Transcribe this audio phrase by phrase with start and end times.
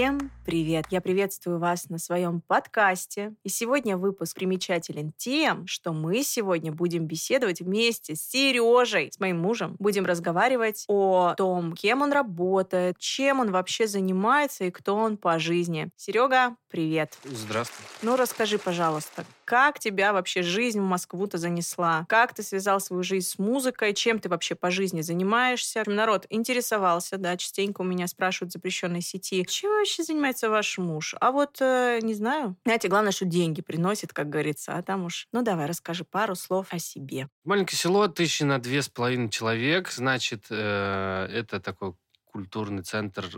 [0.00, 0.86] Всем привет!
[0.88, 3.34] Я приветствую вас на своем подкасте.
[3.44, 9.38] И сегодня выпуск примечателен тем, что мы сегодня будем беседовать вместе с Сережей, с моим
[9.38, 9.76] мужем.
[9.78, 15.38] Будем разговаривать о том, кем он работает, чем он вообще занимается и кто он по
[15.38, 15.90] жизни.
[15.96, 17.18] Серега, привет!
[17.24, 17.84] Здравствуй.
[18.00, 22.06] Ну, расскажи, пожалуйста, как тебя вообще жизнь в Москву-то занесла?
[22.08, 23.94] Как ты связал свою жизнь с музыкой?
[23.94, 25.82] Чем ты вообще по жизни занимаешься?
[25.86, 31.16] Народ интересовался, да, частенько у меня спрашивают в запрещенной сети, чем вообще занимается ваш муж?
[31.20, 32.54] А вот, э, не знаю.
[32.64, 35.26] Знаете, главное, что деньги приносит, как говорится, а там уж...
[35.32, 37.26] Ну, давай, расскажи пару слов о себе.
[37.42, 41.94] Маленькое село, тысячи на две с половиной человек, значит, э, это такой
[42.30, 43.28] культурный центр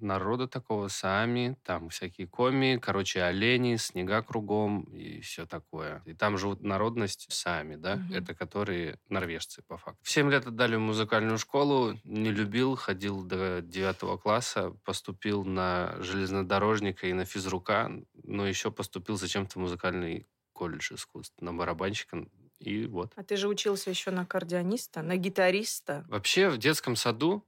[0.00, 6.02] народа такого, сами, там всякие коми, короче, олени, снега кругом и все такое.
[6.04, 8.14] И там живут народность сами, да, Мгм.
[8.14, 9.98] это которые норвежцы, по факту.
[10.02, 15.96] В 7 лет отдали в музыкальную школу, не любил, ходил до 9 класса, поступил на
[16.00, 17.90] железнодорожника и на физрука,
[18.22, 22.26] но еще поступил зачем-то в музыкальный колледж искусств, на барабанщика,
[22.60, 23.12] и вот.
[23.16, 26.04] А ты же учился еще на аккордеониста, на гитариста.
[26.08, 27.44] Вообще в детском саду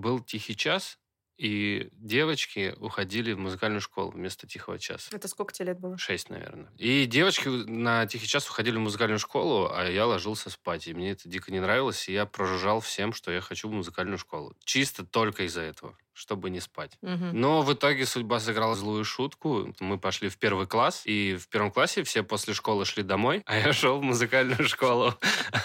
[0.00, 0.98] был тихий час,
[1.40, 5.08] и девочки уходили в музыкальную школу вместо тихого часа.
[5.10, 5.96] Это сколько тебе лет было?
[5.96, 6.70] Шесть, наверное.
[6.76, 10.86] И девочки на тихий час уходили в музыкальную школу, а я ложился спать.
[10.86, 14.18] И мне это дико не нравилось, и я прожужжал всем, что я хочу в музыкальную
[14.18, 14.54] школу.
[14.64, 16.98] Чисто только из-за этого, чтобы не спать.
[17.00, 17.30] Мгм.
[17.32, 19.74] Но в итоге судьба сыграла злую шутку.
[19.80, 23.56] Мы пошли в первый класс, и в первом классе все после школы шли домой, а
[23.56, 25.14] я шел в музыкальную школу.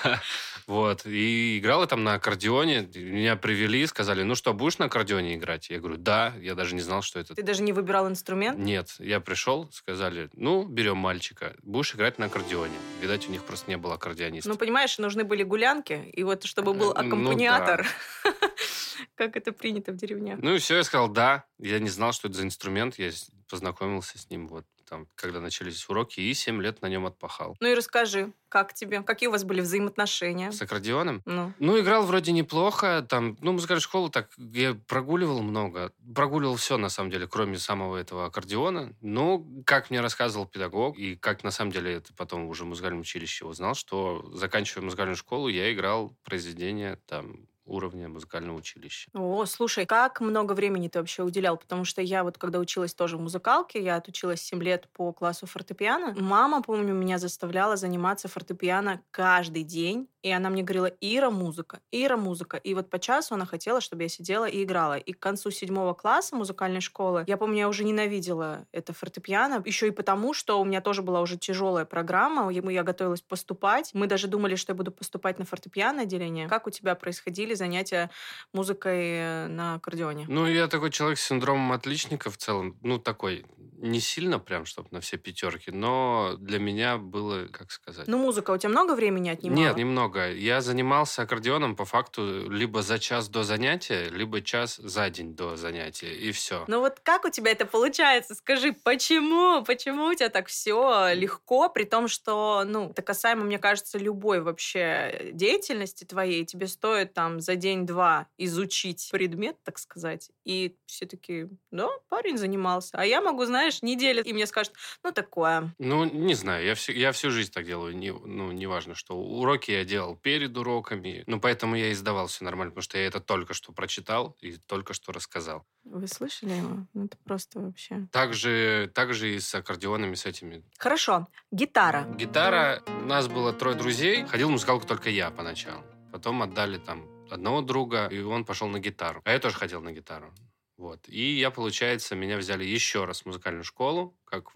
[0.68, 1.06] Вот.
[1.06, 2.90] И играл я там на аккордеоне.
[2.96, 5.70] Меня привели, сказали, ну что, будешь на аккордеоне играть?
[5.70, 6.34] Я говорю, да.
[6.40, 8.58] Я даже не знал, что это Ты даже не выбирал инструмент?
[8.58, 12.76] нет, я пришел, сказали, ну, берем мальчика, будешь играть на аккордеоне.
[13.02, 14.50] Видать, у них просто не было аккордеониста.
[14.50, 17.88] Ну, понимаешь, нужны были гулянки, и вот чтобы был Э, ну аккомпаниатор,
[19.16, 20.40] как это принято в деревнях.
[20.42, 21.46] Ну и все, я сказал, да.
[21.60, 23.12] Я не знал, что это за инструмент, я
[23.50, 27.58] познакомился с ним вот там, когда начались уроки, и 7 лет на нем отпахал.
[27.60, 29.02] Ну и расскажи, как тебе?
[29.02, 30.52] Какие у вас были взаимоотношения?
[30.52, 31.22] С аккордеоном?
[31.26, 33.06] Ну, Ну, играл вроде неплохо.
[33.08, 35.92] Там, ну, музыкальную школу так я прогуливал много.
[36.16, 38.96] Прогуливал все, на самом деле, кроме самого этого аккордеона.
[39.02, 43.02] Ну, как мне рассказывал педагог, и как на самом деле это потом уже в музыкальном
[43.02, 49.12] училище узнал, что, заканчивая музыкальную школу, я играл произведения там уровня музыкального училища.
[49.14, 51.56] О, слушай, как много времени ты вообще уделял?
[51.58, 55.46] Потому что я вот, когда училась тоже в музыкалке, я отучилась 7 лет по классу
[55.48, 56.14] фортепиано.
[56.20, 60.10] Мама, помню, меня заставляла заниматься фортепиано каждый день.
[60.26, 62.58] И она мне говорила, Ира, музыка, Ира, музыка.
[62.58, 64.98] И вот по часу она хотела, чтобы я сидела и играла.
[64.98, 69.62] И к концу седьмого класса музыкальной школы, я помню, я уже ненавидела это фортепиано.
[69.64, 72.52] Еще и потому, что у меня тоже была уже тяжелая программа.
[72.52, 73.92] Я я готовилась поступать.
[73.94, 76.48] Мы даже думали, что я буду поступать на фортепиано отделение.
[76.48, 78.10] Как у тебя происходили занятия
[78.52, 80.26] музыкой на аккордеоне?
[80.28, 82.80] Ну, я такой человек с синдромом отличника в целом.
[82.82, 83.46] Ну, такой,
[83.78, 88.08] не сильно прям, чтобы на все пятерки, но для меня было, как сказать...
[88.08, 89.60] Ну, музыка у тебя много времени отнимала?
[89.60, 90.15] Нет, немного.
[90.16, 95.56] Я занимался аккордеоном по факту либо за час до занятия, либо час за день до
[95.56, 96.66] занятия, и все.
[96.68, 98.36] Ну вот как у тебя это получается?
[98.36, 99.64] Скажи, почему?
[99.64, 104.42] Почему у тебя так все легко, при том, что, ну, это касаемо, мне кажется, любой
[104.42, 111.48] вообще деятельности твоей, тебе стоит там за день-два изучить предмет, так сказать, и все таки
[111.72, 112.92] да, парень занимался.
[112.94, 115.74] А я могу, знаешь, неделю, и мне скажут, ну, такое.
[115.80, 117.96] Ну, не знаю, я, всю- я всю жизнь так делаю.
[117.96, 121.24] Не, ну, неважно, что уроки я делал перед уроками.
[121.26, 124.58] Ну, поэтому я и сдавал все нормально, потому что я это только что прочитал и
[124.58, 125.66] только что рассказал.
[125.84, 126.86] Вы слышали его?
[126.94, 128.08] Ну, это просто вообще...
[128.12, 130.64] Также, также и с аккордеонами, с этими.
[130.78, 131.28] Хорошо.
[131.52, 132.04] Гитара.
[132.16, 134.26] Гитара, у нас было трое друзей.
[134.28, 135.84] Ходил в музыкалку только я поначалу.
[136.12, 139.22] Потом отдали там одного друга, и он пошел на гитару.
[139.26, 140.32] А я тоже хотел на гитару.
[140.78, 141.08] Вот.
[141.08, 144.52] И я, получается, меня взяли еще раз в музыкальную школу, как,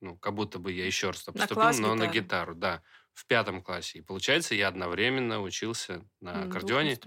[0.00, 2.12] ну, как будто бы я еще раз На поступил, но на гитары.
[2.20, 2.82] гитару, да,
[3.16, 3.98] в пятом классе.
[3.98, 6.98] И получается, я одновременно учился на аккордеоне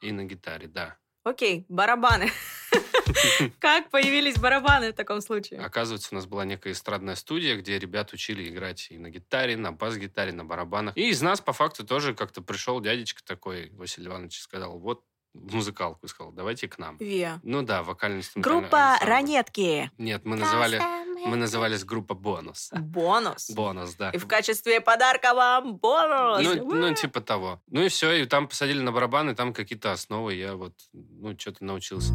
[0.00, 0.96] и на гитаре, да.
[1.24, 2.30] Окей, барабаны.
[3.60, 5.60] Как появились барабаны в таком случае?
[5.60, 9.72] Оказывается, у нас была некая эстрадная студия, где ребят учили играть и на гитаре, на
[9.72, 10.96] бас-гитаре, на барабанах.
[10.96, 15.04] И из нас, по факту, тоже как-то пришел дядечка такой, Василий Иванович, и сказал, вот
[15.34, 16.96] в музыкалку, и сказал, давайте к нам.
[16.96, 17.40] Виа.
[17.42, 19.90] Ну да, вокальный Группа «Ранетки».
[19.98, 20.80] Нет, мы называли,
[21.26, 22.70] мы назывались группа «Бонус».
[22.72, 23.50] Бонус.
[23.50, 24.10] Бонус, да.
[24.10, 26.42] И в качестве подарка вам бонус.
[26.42, 27.60] Ну, ну, типа того.
[27.66, 31.64] Ну и все, и там посадили на барабаны, там какие-то основы, я вот, ну, что-то
[31.64, 32.12] научился.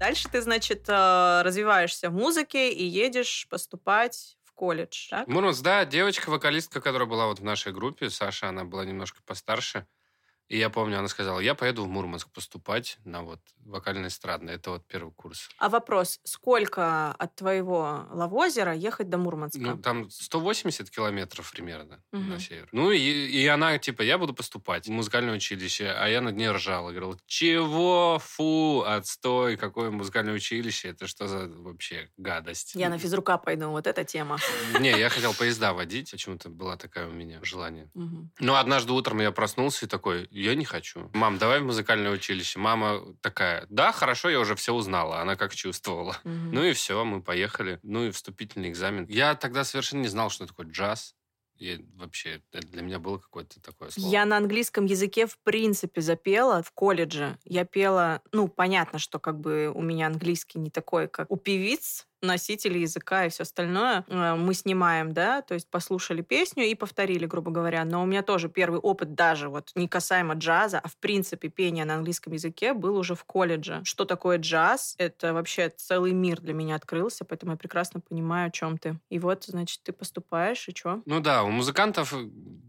[0.00, 5.28] Дальше ты, значит, э, развиваешься в музыке и едешь поступать в колледж, так?
[5.28, 9.86] Мурманск, да, девочка-вокалистка, которая была вот в нашей группе, Саша, она была немножко постарше.
[10.50, 14.54] И я помню, она сказала, я поеду в Мурманск поступать на вот вокально-эстрадный.
[14.54, 15.48] Это вот первый курс.
[15.58, 19.60] А вопрос, сколько от твоего Лавозера ехать до Мурманска?
[19.60, 22.30] Ну, там 180 километров примерно Мгм.
[22.30, 22.68] на север.
[22.72, 26.50] Ну, и, и она, типа, я буду поступать в музыкальное училище, а я над ней
[26.50, 26.90] ржал.
[26.90, 28.18] И говорил, чего?
[28.20, 30.88] Фу, отстой, какое музыкальное училище?
[30.88, 32.74] Это что за вообще гадость?
[32.74, 34.38] Я на физрука пойду, вот эта тема.
[34.80, 36.10] Не, я хотел поезда водить.
[36.10, 37.88] Почему-то была такая у меня желание.
[37.94, 38.32] Мгм.
[38.40, 41.10] Ну, однажды утром я проснулся и такой, я не хочу.
[41.14, 42.58] Мам, давай в музыкальное училище.
[42.58, 45.20] Мама такая, да, хорошо, я уже все узнала.
[45.20, 46.16] Она как чувствовала.
[46.24, 46.52] Мгм.
[46.52, 47.78] Ну и все, мы поехали.
[47.82, 49.06] Ну и вступительный экзамен.
[49.08, 51.14] Я тогда совершенно не знал, что такое джаз.
[51.60, 54.10] И вообще, для меня было какое-то такое слово.
[54.10, 57.38] Я на английском языке в принципе запела в колледже.
[57.44, 62.06] Я пела, ну, понятно, что как бы у меня английский не такой, как у певиц,
[62.22, 64.04] носителей языка и все остальное.
[64.08, 67.84] Э, Мы снимаем, да, то есть послушали песню и повторили, грубо говоря.
[67.84, 71.84] Но у меня тоже первый опыт даже вот не касаемо джаза, а в принципе пения
[71.84, 73.80] на английском языке был уже в колледже.
[73.84, 74.94] Что такое джаз?
[74.98, 78.98] Это вообще целый мир для меня открылся, поэтому я прекрасно понимаю, о чем ты.
[79.10, 81.02] И вот, значит, ты поступаешь, и что?
[81.06, 82.14] Ну да, у музыкантов,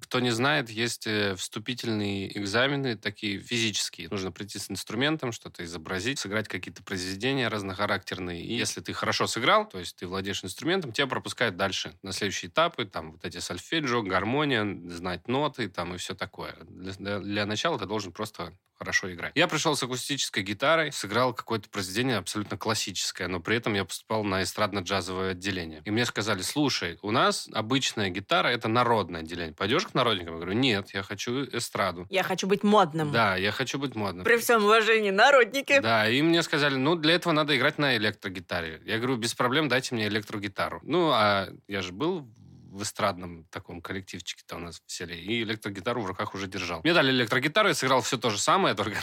[0.01, 4.09] кто не знает, есть э, вступительные экзамены, такие физические.
[4.09, 8.43] Нужно прийти с инструментом, что-то изобразить, сыграть какие-то произведения разнохарактерные.
[8.43, 12.49] И если ты хорошо сыграл, то есть ты владеешь инструментом, тебя пропускают дальше на следующие
[12.51, 16.55] этапы, там вот эти сольфеджио, гармония, знать ноты, там и все такое.
[16.61, 19.31] Для, для- начала ты должен просто хорошо играть.
[19.35, 24.23] Я пришел с акустической гитарой, сыграл какое-то произведение абсолютно классическое, но при этом я поступал
[24.23, 25.83] на эстрадно-джазовое отделение.
[25.85, 29.53] И мне сказали, слушай, у нас обычная гитара— это народное отделение.
[29.53, 30.33] Пойдешь к народникам?
[30.33, 32.07] Я говорю, нет, я хочу эстраду.
[32.09, 33.11] Я хочу быть модным.
[33.11, 34.23] Да, я хочу быть модным.
[34.23, 35.79] При всем уважении, народники.
[35.79, 38.81] Да, и мне сказали, ну, для этого надо играть на электрогитаре.
[38.85, 40.79] Я говорю, без проблем, дайте мне электрогитару.
[40.83, 42.27] Ну, а я же был
[42.71, 46.79] в эстрадном таком коллективчике-то у нас в селе, и электрогитару в руках уже держал.
[46.83, 48.97] Мне дали электрогитару, я сыграл все то же самое, только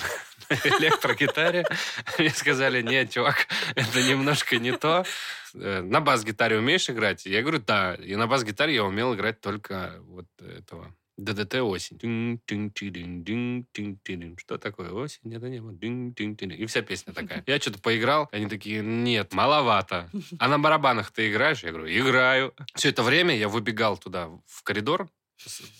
[0.48, 1.66] на электрогитаре.
[2.18, 5.04] Мне сказали, нет, чувак, это немножко не то.
[5.54, 7.26] Э, На бас-гитаре умеешь играть?
[7.26, 7.94] Я говорю, да.
[7.94, 11.98] И на бас-гитаре я умел играть только вот этого ДДТ осень.
[14.38, 15.34] Что такое осень?
[15.34, 15.72] Это небо.
[15.72, 17.42] И вся песня такая.
[17.46, 20.10] Я что-то поиграл, они такие, нет, маловато.
[20.38, 21.62] А на барабанах ты играешь?
[21.64, 22.54] Я говорю, играю.
[22.74, 25.08] Все это время я выбегал туда, в коридор.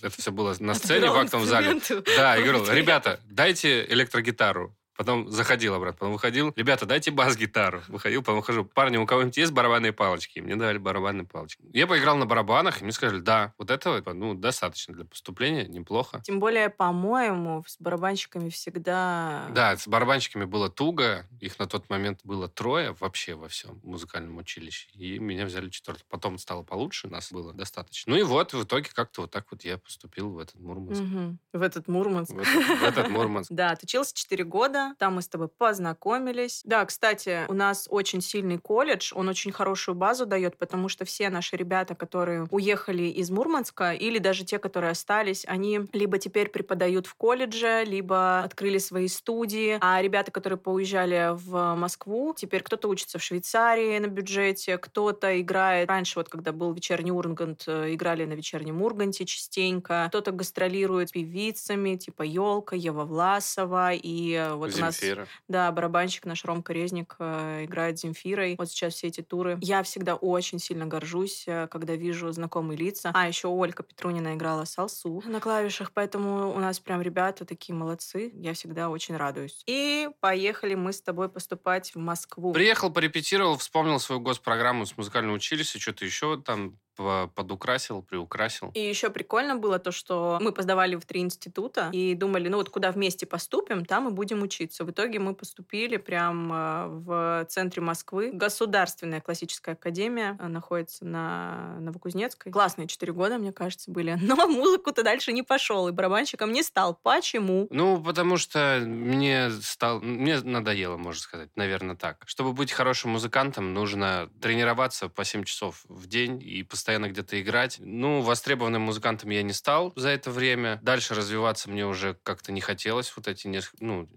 [0.03, 1.81] Это все было на сцене, в актовом зале.
[2.17, 4.77] Да, я говорю, ребята, дайте электрогитару.
[4.99, 6.53] Потом заходил обратно, потом выходил.
[6.57, 7.83] Ребята, дайте бас-гитару.
[7.87, 8.65] Выходил, потом выхожу.
[8.65, 10.41] Парни, у кого-нибудь есть барабанные палочки?
[10.41, 11.63] Мне дали барабанные палочки.
[11.73, 16.21] Я поиграл на барабанах, и мне сказали, да, вот этого ну, достаточно для поступления, неплохо.
[16.25, 19.47] Тем более, по-моему, с барабанщиками всегда...
[19.55, 21.29] Да, с барабанщиками было туго.
[21.39, 24.89] Их на тот момент было трое вообще во всем музыкальном училище.
[24.95, 26.07] И меня взяли четвертым.
[26.09, 28.15] Потом стало получше, нас было достаточно.
[28.15, 31.03] Ну и вот, в итоге как-то вот так вот я поступил в этот Мурманск.
[31.03, 31.39] Мгм.
[31.53, 32.33] В этот Мурманск.
[32.33, 33.53] В этот, в этот Мурманск.
[33.59, 36.63] Да, отучился 4 года, там мы с тобой познакомились.
[36.65, 41.29] Да, кстати, у нас очень сильный колледж, он очень хорошую базу дает, потому что все
[41.31, 47.07] наши ребята, которые уехали из Мурманска, или даже те, которые остались, они либо теперь преподают
[47.07, 53.19] в колледже, либо открыли свои студии, а ребята, которые поуезжали в Москву, теперь кто-то учится
[53.19, 55.89] в Швейцарии на бюджете, кто-то играет.
[55.89, 60.07] Раньше, вот когда был вечерний Ургант, э, играли на вечернем Урганте частенько.
[60.09, 65.27] Кто-то гастролирует певицами, типа Елка, Ева Власова, и э, вот у нас Земфира.
[65.49, 68.57] да, барабанщик наш Ромка Резник э, играет с Земфирой.
[68.59, 69.59] Вот сейчас все эти туры.
[69.61, 73.11] Я всегда очень сильно горжусь, э, когда вижу знакомые лица.
[73.15, 78.31] А, еще Ольга Петрунина играла салсу на клавишах, поэтому у нас прям ребята такие молодцы.
[78.35, 79.63] Я всегда очень радуюсь.
[79.67, 82.53] И поехали мы с тобой поступать в Москву.
[82.53, 88.71] Приехал, порепетировал, вспомнил свою госпрограмму с музыкального училища, что-то еще там по- подукрасил, приукрасил.
[88.75, 92.71] И еще прикольно было то, что мы поздавали в три института и думали, ну вот
[92.71, 94.68] куда вместе поступим, там и будем учиться.
[94.79, 98.31] В итоге мы поступили прям э, в центре Москвы.
[98.33, 102.53] Государственная классическая академия э, находится на Новокузнецкой.
[102.53, 104.19] Классные четыре года, мне кажется, были.
[104.21, 106.95] Но музыку-то дальше не пошел и барабанщиком не стал.
[107.03, 107.67] Почему?
[107.71, 112.23] Ну, потому что мне стал, мне надоело, можно сказать, наверное, так.
[112.27, 117.77] Чтобы быть хорошим музыкантом, нужно тренироваться по 7 часов в день и постоянно где-то играть.
[117.81, 120.79] Ну, востребованным музыкантом я не стал за это время.
[120.83, 123.49] Дальше развиваться мне уже как-то не хотелось вот эти
[123.81, 124.09] ну,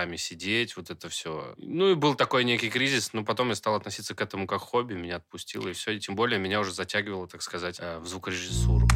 [0.00, 1.54] часами сидеть, вот это все.
[1.58, 4.94] Ну, и был такой некий кризис, но потом я стал относиться к этому как хобби,
[4.94, 5.92] меня отпустило, и все.
[5.92, 8.88] И тем более меня уже затягивало, так сказать, э, в звукорежиссуру.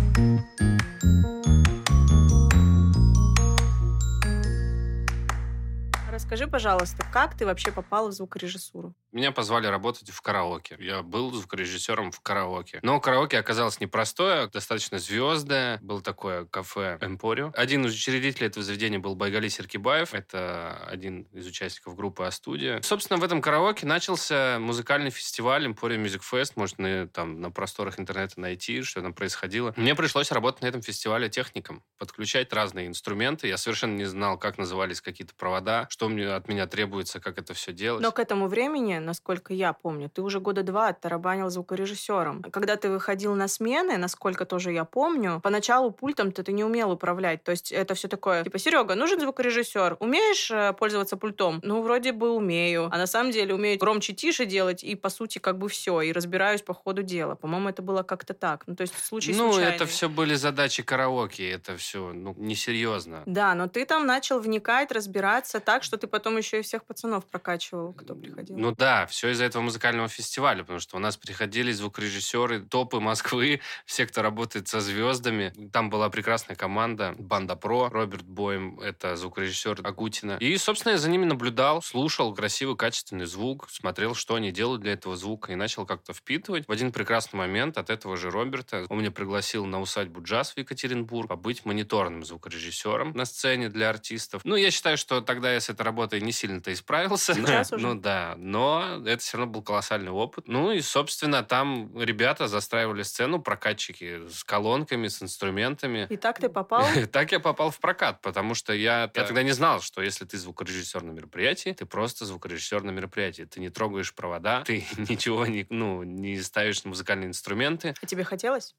[6.10, 8.94] Расскажи, пожалуйста, как ты вообще попала в звукорежиссуру?
[9.14, 10.76] Меня позвали работать в караоке.
[10.80, 12.80] Я был звукорежиссером в караоке.
[12.82, 15.78] Но караоке оказалось непростое, достаточно звездное.
[15.82, 17.52] Было такое кафе «Эмпорио».
[17.54, 20.14] Один из учредителей этого заведения был Байгали Серкибаев.
[20.14, 22.82] Это один из участников группы «А-студия».
[22.82, 26.52] Собственно, в этом караоке начался музыкальный фестиваль «Эмпорио Music Fest».
[26.56, 29.72] Можно там на просторах интернета найти, что там происходило.
[29.76, 33.46] Мне пришлось работать на этом фестивале техником, подключать разные инструменты.
[33.46, 37.54] Я совершенно не знал, как назывались какие-то провода, что мне, от меня требуется, как это
[37.54, 38.02] все делать.
[38.02, 42.42] Но к этому времени, насколько я помню, ты уже года два оттарабанил звукорежиссером.
[42.50, 47.42] Когда ты выходил на смены, насколько тоже я помню, поначалу пультом-то ты не умел управлять.
[47.44, 51.60] То есть это все такое, типа, Серега, нужен звукорежиссер, умеешь э, пользоваться пультом?
[51.62, 52.88] Ну, вроде бы умею.
[52.92, 56.00] А на самом деле умею громче, тише делать, и, по сути, как бы все.
[56.02, 57.34] И разбираюсь по ходу дела.
[57.34, 58.64] По-моему, это было как-то так.
[58.66, 59.74] Ну, то есть случай Ну, случайный.
[59.76, 63.22] это все были задачи караоке, это все, ну, несерьезно.
[63.26, 67.24] Да, но ты там начал вникать, разбираться так, что ты потом еще и всех пацанов
[67.26, 68.56] прокачивал, кто приходил.
[68.56, 73.60] Ну да, все из-за этого музыкального фестиваля, потому что у нас приходили звукорежиссеры, топы Москвы,
[73.86, 75.52] все, кто работает со звездами.
[75.72, 80.36] Там была прекрасная команда, банда Про, Роберт Боем, это звукорежиссер Агутина.
[80.40, 84.92] И, собственно, я за ними наблюдал, слушал красивый, качественный звук, смотрел, что они делают для
[84.92, 86.68] этого звука, и начал как-то впитывать.
[86.68, 90.58] В один прекрасный момент от этого же Роберта он меня пригласил на усадьбу джаз в
[90.58, 94.42] Екатеринбург побыть мониторным звукорежиссером на сцене для артистов.
[94.44, 97.34] Ну, я считаю, что тогда я с этой работой не сильно-то и справился.
[97.34, 97.86] Сейчас уже?
[97.86, 100.48] Ну да, но это все равно был колоссальный опыт.
[100.48, 106.06] Ну и, собственно, там ребята застраивали сцену, прокатчики с колонками, с инструментами.
[106.10, 106.84] И так ты попал?
[107.12, 110.38] Так я попал в прокат, потому что я, я тогда не знал, что если ты
[110.38, 113.42] звукорежиссер на мероприятии, ты просто звукорежиссер на мероприятии.
[113.42, 117.94] Ты не трогаешь провода, ты ничего не, ну, не ставишь на музыкальные инструменты.
[118.00, 118.74] А тебе хотелось?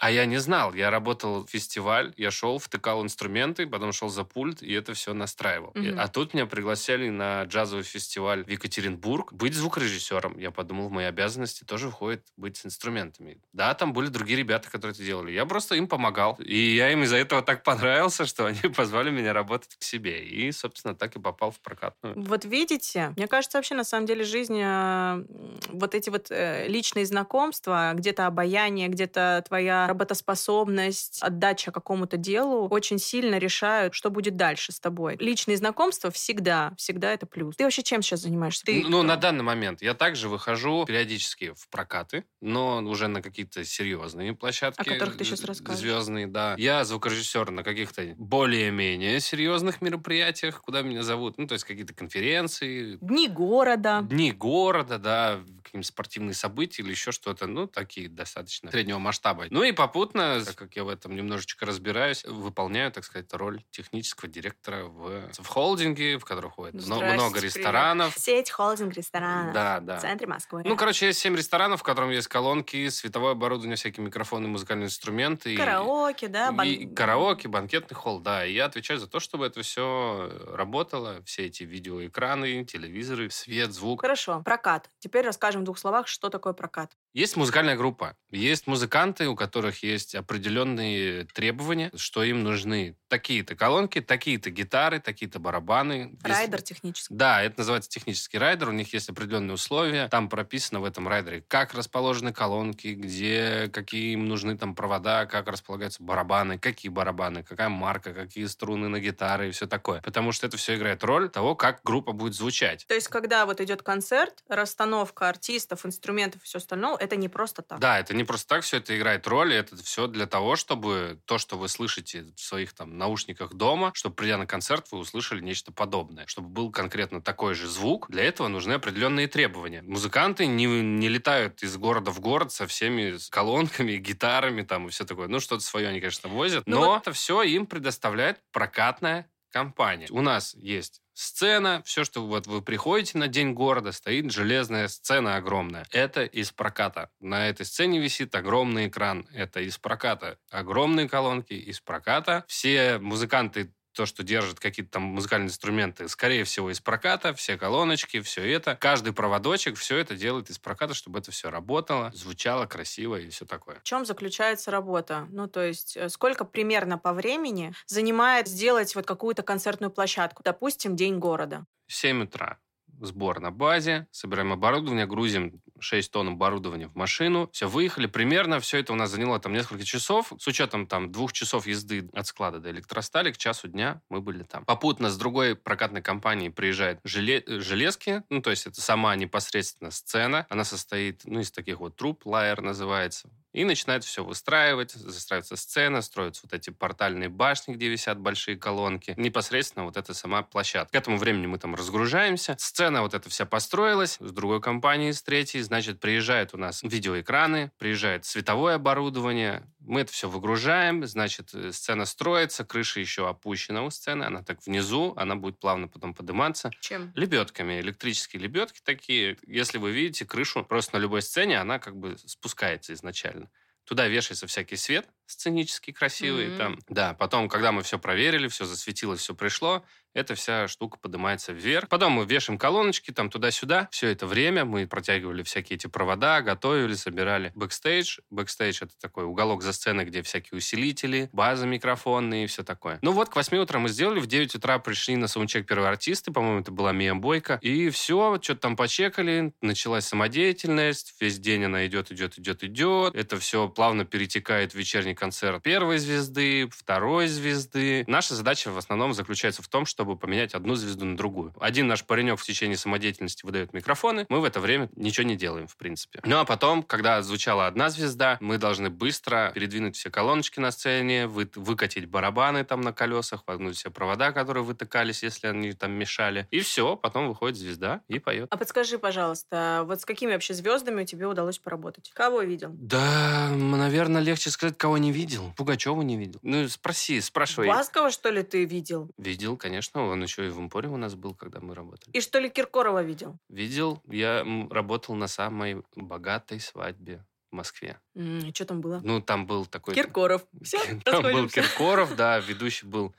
[0.00, 0.74] А я не знал.
[0.74, 5.12] Я работал в фестиваль, я шел, втыкал инструменты, потом шел за пульт, и это все
[5.12, 5.72] настраивал.
[5.74, 5.98] И- Мгм.
[6.00, 10.38] а тут меня пригласили на джазовый фестиваль в Екатеринбург быть звукорежиссером.
[10.38, 13.40] Я подумал, в мои обязанности тоже входит быть с инструментами.
[13.52, 15.32] Да, там были другие ребята, которые это делали.
[15.32, 16.36] Я просто им помогал.
[16.38, 20.24] И я им из-за этого так понравился, что они позвали меня работать к себе.
[20.24, 22.14] И, собственно, так и попал в прокатную.
[22.22, 25.26] Вот видите, мне кажется, вообще на самом деле жизнь, м,
[25.70, 32.98] вот эти вот э, личные знакомства, где-то обаяние, где-то твоя работоспособность, отдача какому-то делу очень
[32.98, 35.16] сильно решают, что будет дальше с тобой.
[35.18, 37.56] Личные знакомства всегда, всегда это плюс.
[37.56, 38.64] Ты вообще чем сейчас занимаешься?
[38.64, 39.02] Ты ну, кто?
[39.02, 44.80] на данный момент я также выхожу периодически в прокаты, но уже на какие-то серьезные площадки.
[44.80, 45.80] О которых ты з- расскажешь.
[45.80, 46.54] Звездные, да.
[46.58, 51.38] Я звукорежиссер на каких-то более-менее серьезных мероприятиях, куда меня зовут.
[51.38, 54.00] Ну, то есть какие-то конференции, Дни города.
[54.02, 57.46] дни города, да, какие-нибудь спортивные события или еще что-то.
[57.46, 59.46] Ну, такие достаточно среднего масштаба.
[59.50, 64.28] Ну и попутно, так как я в этом немножечко разбираюсь, выполняю, так сказать, роль технического
[64.30, 67.56] директора в, в холдинге, в котором ходит Здрасте, много привет.
[67.56, 68.14] ресторанов.
[68.18, 69.98] Сеть холдинг ресторанов Да, в да.
[69.98, 70.62] центре Москвы.
[70.64, 75.54] Ну, короче, есть семь ресторанов, в котором есть колонки, световое оборудование, всякие микрофоны, музыкальные инструменты.
[75.54, 76.52] и- караоке, да?
[76.52, 78.44] бан- и караоке, банкетный холл, да.
[78.44, 81.22] И я отвечаю за то, чтобы это все работало.
[81.24, 84.00] Все эти видеоэкраны, телевизоры, свет, звук.
[84.00, 84.90] Хорошо, прокат.
[84.98, 86.92] Теперь расскажем в двух словах, что такое прокат.
[87.14, 88.16] Есть музыкальная группа.
[88.30, 95.38] Есть музыканты, у которых есть определенные требования, что им нужны такие-то колонки, такие-то гитары, такие-то
[95.38, 96.16] барабаны.
[96.22, 97.14] Райдер технический.
[97.14, 98.68] Да, это называется технический райдер.
[98.68, 100.08] У них есть определенные условия.
[100.08, 105.48] Там прописано в этом райдере, как расположены колонки, где, какие им нужны там провода, как
[105.48, 110.02] располагаются барабаны, какие барабаны, какая марка, какие струны на гитары и все такое.
[110.02, 112.84] Потому что это все играет роль того, как группа будет звучать.
[112.86, 115.47] То есть, когда вот идет концерт, расстановка артистов,
[115.84, 117.78] инструментов и все остальное, это не просто так.
[117.78, 121.20] Да, это не просто так, все это играет роль, и это все для того, чтобы
[121.24, 125.40] то, что вы слышите в своих там наушниках дома, чтобы придя на концерт, вы услышали
[125.40, 128.06] нечто подобное, чтобы был конкретно такой же звук.
[128.10, 129.82] Для этого нужны определенные требования.
[129.82, 135.04] Музыканты не, не летают из города в город со всеми колонками, гитарами там и все
[135.04, 135.28] такое.
[135.28, 140.06] Ну, что-то свое они, конечно, возят, Ну но вот- это все им предоставляет прокатная компания.
[140.10, 145.36] У нас есть сцена, все, что вот вы приходите на День города, стоит железная сцена
[145.36, 145.84] огромная.
[145.90, 147.10] Это из проката.
[147.18, 149.26] На этой сцене висит огромный экран.
[149.34, 150.38] Это из проката.
[150.50, 152.44] Огромные колонки из проката.
[152.46, 158.20] Все музыканты то, что держат какие-то там музыкальные инструменты, скорее всего, из проката, все колоночки,
[158.20, 158.76] все это.
[158.76, 163.44] Каждый проводочек, все это делает из проката, чтобы это все работало, звучало красиво и все
[163.44, 163.80] такое.
[163.80, 165.26] В чем заключается работа?
[165.30, 170.44] Ну, то есть, э, сколько примерно по времени занимает сделать вот какую-то концертную площадку?
[170.44, 171.66] Допустим, День города.
[171.88, 172.60] 7 утра.
[173.00, 177.48] Сбор на базе, собираем оборудование, грузим 6 тонн оборудования в машину.
[177.52, 178.06] Все, выехали.
[178.06, 180.32] Примерно все это у нас заняло там несколько часов.
[180.38, 184.42] С учетом там двух часов езды от склада до электростали, к часу дня мы были
[184.42, 184.64] там.
[184.64, 187.42] Попутно с другой прокатной компанией приезжает желе...
[187.46, 190.46] железки, ну, то есть это сама непосредственно сцена.
[190.50, 193.30] Она состоит, ну, из таких вот труб, лайер называется.
[193.58, 199.14] И начинает все выстраивать, застраивается сцена, строятся вот эти портальные башни, где висят большие колонки.
[199.16, 200.92] Непосредственно вот эта сама площадка.
[200.92, 202.54] К этому времени мы там разгружаемся.
[202.56, 205.62] Сцена вот эта вся построилась с другой компанией, с третьей.
[205.62, 212.04] Значит, приезжают у нас видеоэкраны, приезжает световое оборудование, мы это все выгружаем, значит, э, сцена
[212.04, 216.70] строится, крыша еще опущена у сцены, она так внизу, она будет плавно потом подниматься.
[216.80, 217.12] Чем?
[217.14, 219.38] Лебедками, электрические лебедки такие.
[219.46, 223.50] Если вы видите крышу, просто на любой сцене она как бы спускается изначально.
[223.84, 226.48] Туда вешается всякий свет сценический, красивый.
[226.48, 226.58] Мгм.
[226.58, 226.78] Там.
[226.88, 231.88] Да, потом, когда мы все проверили, все засветилось, все пришло, эта вся штука поднимается вверх.
[231.88, 233.88] Потом мы вешаем колоночки там туда-сюда.
[233.92, 238.18] Все это время мы протягивали всякие эти провода, готовили, собирали бэкстейдж.
[238.30, 242.98] Бэкстейдж— это такой уголок за сценой, где всякие усилители, база микрофонные и все такое.
[243.02, 246.32] Ну вот, к 8 утра мы сделали, в 9 утра пришли на саундчек первые артисты,
[246.32, 247.58] по-моему, это была Мия Бойко.
[247.62, 253.14] И все, что-то там почекали, началась самодеятельность, весь день она идет, идет, идет, идет.
[253.14, 258.04] Это все плавно перетекает в вечерний концерт первой звезды, второй звезды.
[258.06, 261.52] Наша задача в основном заключается в том, чтобы поменять одну звезду на другую.
[261.60, 265.66] Один наш паренек в течение самодеятельности выдает микрофоны, мы в это время ничего не делаем,
[265.66, 266.20] в принципе.
[266.24, 271.26] Ну а потом, когда звучала одна звезда, мы должны быстро передвинуть все колоночки на сцене,
[271.26, 276.46] вы- выкатить барабаны там на колесах, вогнуть все провода, которые вытыкались, если они там мешали.
[276.50, 278.48] И все, потом выходит звезда и поет.
[278.50, 282.10] А подскажи, пожалуйста, вот с какими вообще звездами тебе удалось поработать?
[282.14, 282.70] Кого видел?
[282.72, 285.52] Да, наверное, легче сказать, кого не видел.
[285.56, 286.40] Пугачева не видел.
[286.42, 287.68] Ну, спроси, спрашивай.
[287.68, 289.10] Баскова, что ли, ты видел?
[289.18, 290.04] Видел, конечно.
[290.06, 292.10] Он еще и в Эмпоре у нас был, когда мы работали.
[292.12, 293.38] И что ли Киркорова видел?
[293.48, 294.02] Видел.
[294.06, 297.98] Я работал на самой богатой свадьбе в Москве.
[298.14, 299.00] М, что там было?
[299.02, 299.94] Ну, там был такой...
[299.94, 300.46] Киркоров.
[300.62, 301.48] Все, Там был.
[301.48, 303.14] Киркоров, да, ведущий был...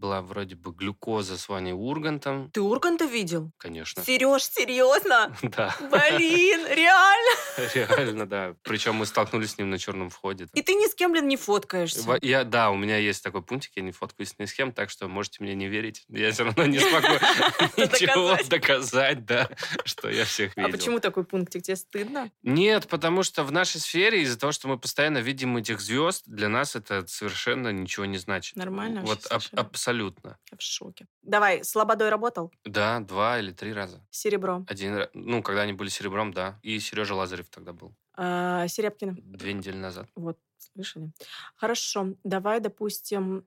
[0.00, 2.50] Была вроде бы глюкоза с Ваней Ургантом.
[2.52, 3.52] Ты Урганта видел?
[3.58, 4.02] Конечно.
[4.02, 5.36] Сереж, серьезно?
[5.42, 7.36] Да, Блин, реально?
[7.74, 8.54] реально, да.
[8.62, 10.46] Причем мы столкнулись с ним на черном входе.
[10.54, 12.18] И ты ни с кем, блин, не фоткаешься.
[12.22, 15.06] Я, да, у меня есть такой пунктик, я не фоткаюсь ни с кем, так что
[15.06, 16.04] можете мне не верить.
[16.08, 17.06] Я все равно не смогу
[17.76, 19.26] ничего Доказать.
[19.26, 19.50] да,
[19.84, 20.78] что я всех А видел.
[20.78, 21.62] почему такой пунктик?
[21.62, 22.30] Тебе стыдно?
[22.42, 26.48] Нет, потому что в нашей сфере из-за того, что мы постоянно видим этих звезд, для
[26.48, 28.56] нас это совершенно ничего не значит.
[28.56, 29.89] Нормально Вот вообще аб- совершенно.
[29.90, 30.38] Абсолютно.
[30.56, 31.06] В шоке.
[31.22, 32.52] Давай, с Лободой работал?
[32.64, 34.00] Да, два или три раза.
[34.10, 34.64] Серебро.
[34.68, 36.58] Один раз, ну, когда они были серебром, да.
[36.62, 37.94] И Сережа Лазарев тогда был.
[38.14, 39.16] А, Серябкина.
[39.18, 40.08] Две недели назад.
[40.14, 41.10] Вот, слышали?
[41.56, 42.14] Хорошо.
[42.24, 43.44] Давай, допустим,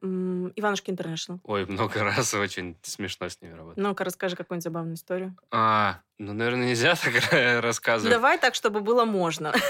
[0.56, 1.39] Иванушки Интернешнл.
[1.43, 3.82] Ой, много раз очень смешно с ними работать.
[3.82, 5.36] Ну-ка, расскажи какую-нибудь забавную историю.
[5.52, 7.13] А, ну, наверное, нельзя так
[7.62, 8.13] рассказывать.
[8.13, 9.54] Давай так, чтобы было можно.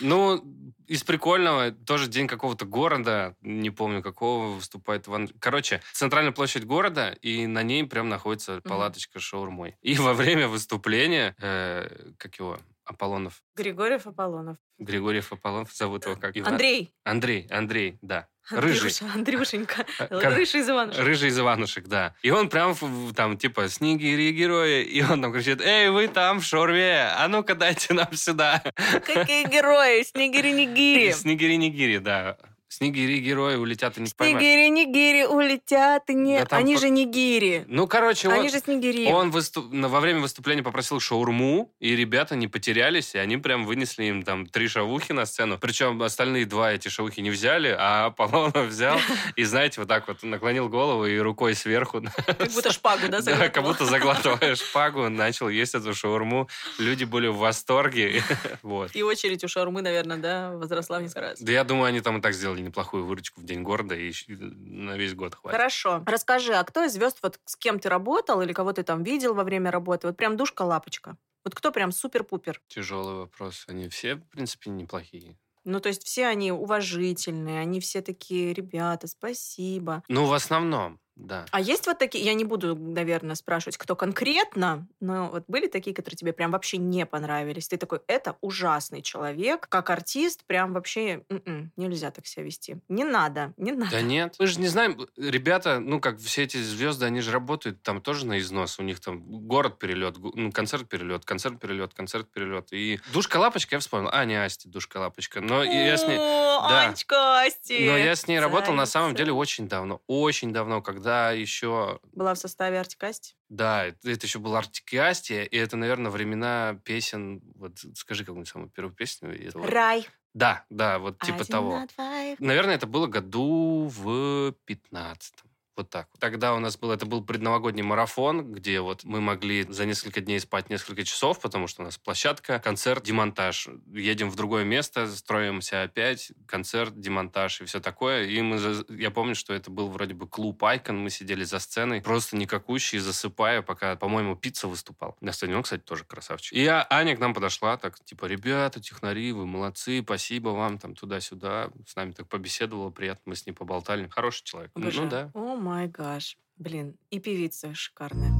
[0.00, 0.42] Ну,
[0.86, 5.28] из прикольного, тоже день какого-то города, не помню какого, выступает Иван...
[5.38, 9.76] Короче, центральная площадь города, и на ней прям находится палаточка с шаурмой.
[9.80, 14.56] И во время выступления, э, как его, Аполлонов, Григорьев Аполлонов.
[14.78, 16.36] Григорьев Аполлонов, зовут его как?
[16.36, 16.92] Андрей.
[17.04, 18.28] Андрей, Андрей, да.
[18.50, 18.90] Рыжий.
[18.90, 19.86] Андрюша, Андрюшенька.
[19.98, 21.00] А, кор- Рыжий из Иванушек.
[21.04, 22.14] Рыжий из Иванушек, да.
[22.22, 22.74] И он прям
[23.14, 27.54] там, типа, снегири герои, и он там кричит, эй, вы там в шаурме, а ну-ка
[27.54, 28.60] дайте нам сюда.
[29.06, 30.02] Какие герои?
[30.02, 31.12] Снегири-нигири.
[31.12, 32.36] Снегири-нигири, да.
[32.72, 34.40] Снегири-герои улетят и не поймают.
[34.42, 36.38] Снегири-нигири улетят и не...
[36.38, 37.64] Да там Они по- же нигири.
[37.68, 39.06] Ну, короче, он, Они же снегири.
[39.12, 44.04] он выступ- во время выступления попросил шаурму, и ребята не потерялись, и они прям вынесли
[44.04, 45.58] им там три шавухи на сцену.
[45.58, 48.98] Причем остальные два эти шавухи не взяли, а Аполлонов взял
[49.36, 52.02] и, знаете, вот так вот наклонил голову и рукой сверху.
[52.26, 56.48] Как будто шпагу, да, Да, как будто заглатывая шпагу, начал есть эту шаурму.
[56.78, 58.22] Люди были в восторге.
[58.62, 58.96] Вот.
[58.96, 61.38] И очередь у шаурмы, наверное, да, возросла в несколько раз.
[61.38, 64.96] Да я думаю, они там и так сделали неплохую выручку в День города, и на
[64.96, 65.56] весь год хватит.
[65.56, 66.02] Хорошо.
[66.06, 69.34] Расскажи, а кто из звезд, вот с кем ты работал или кого ты там видел
[69.34, 70.06] во время работы?
[70.06, 71.16] Вот прям душка-лапочка.
[71.44, 72.60] Вот кто прям супер-пупер?
[72.68, 73.64] Тяжелый вопрос.
[73.68, 75.36] Они все, в принципе, неплохие.
[75.64, 80.02] Ну, то есть все они уважительные, они все такие, ребята, спасибо.
[80.08, 81.46] Ну, в основном, да.
[81.50, 85.94] А есть вот такие, я не буду, наверное, спрашивать, кто конкретно, но вот были такие,
[85.94, 87.68] которые тебе прям вообще не понравились.
[87.68, 92.76] Ты такой, это ужасный человек, как артист, прям вообще м-м, нельзя так себя вести.
[92.88, 93.92] Не надо, не надо.
[93.92, 94.36] Да нет.
[94.38, 98.26] Мы же не знаем, ребята, ну, как все эти звезды, они же работают там тоже
[98.26, 98.78] на износ.
[98.78, 102.72] У них там город перелет, ну, концерт перелет, концерт перелет, концерт перелет.
[102.72, 104.10] И Душка Лапочка, я вспомнил.
[104.12, 105.40] А, не Асти, Душка Лапочка.
[105.40, 106.18] Но и я с ней...
[106.18, 106.88] О, да.
[106.88, 107.86] Анечка, Асти.
[107.86, 110.00] Но я с ней работал на самом деле очень давно.
[110.06, 112.00] Очень давно, когда тогда еще...
[112.12, 113.34] Была в составе Артикасти?
[113.48, 117.42] Да, это, это еще был Артикасти, и это, наверное, времена песен...
[117.56, 119.48] Вот скажи какую-нибудь самую первую песню.
[119.48, 119.66] Этого.
[119.66, 120.08] Рай.
[120.34, 121.86] Да, да, вот типа Один того.
[121.98, 122.36] на.
[122.38, 125.34] Наверное, это было году в 15
[125.76, 126.08] вот так.
[126.18, 130.40] Тогда у нас был, это был предновогодний марафон, где вот мы могли за несколько дней
[130.40, 133.68] спать несколько часов, потому что у нас площадка, концерт, демонтаж.
[133.92, 138.24] Едем в другое место, строимся опять, концерт, демонтаж и все такое.
[138.24, 138.58] И мы,
[138.90, 143.00] я помню, что это был вроде бы клуб Айкон, мы сидели за сценой, просто никакущие,
[143.00, 145.16] засыпая, пока, по-моему, пицца выступал.
[145.20, 146.52] На стадионе, он, кстати, тоже красавчик.
[146.52, 151.70] И Аня к нам подошла, так, типа, ребята, технари, вы молодцы, спасибо вам, там, туда-сюда.
[151.86, 154.08] С нами так побеседовала, приятно, мы с ней поболтали.
[154.08, 154.70] Хороший человек.
[154.74, 155.04] Обожаю.
[155.04, 155.30] Ну да.
[155.34, 156.36] О май гаш.
[156.56, 158.32] Блин, и певица шикарная.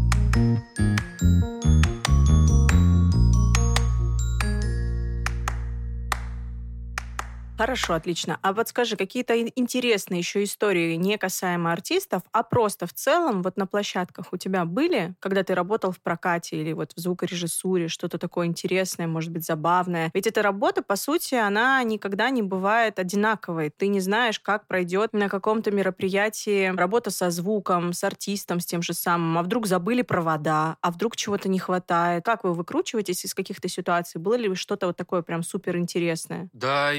[7.62, 8.40] Хорошо, отлично.
[8.42, 13.40] А вот скажи, какие-то ин- интересные еще истории, не касаемо артистов, а просто в целом
[13.44, 17.86] вот на площадках у тебя были, когда ты работал в прокате или вот в звукорежиссуре,
[17.86, 20.10] что-то такое интересное, может быть, забавное?
[20.12, 23.70] Ведь эта работа, по сути, она никогда не бывает одинаковой.
[23.70, 28.82] Ты не знаешь, как пройдет на каком-то мероприятии работа со звуком, с артистом, с тем
[28.82, 29.38] же самым.
[29.38, 32.24] А вдруг забыли провода, а вдруг чего-то не хватает?
[32.24, 34.20] Как вы выкручиваетесь из каких-то ситуаций?
[34.20, 36.50] Было ли что-то вот такое прям супер интересное?
[36.52, 36.94] Да,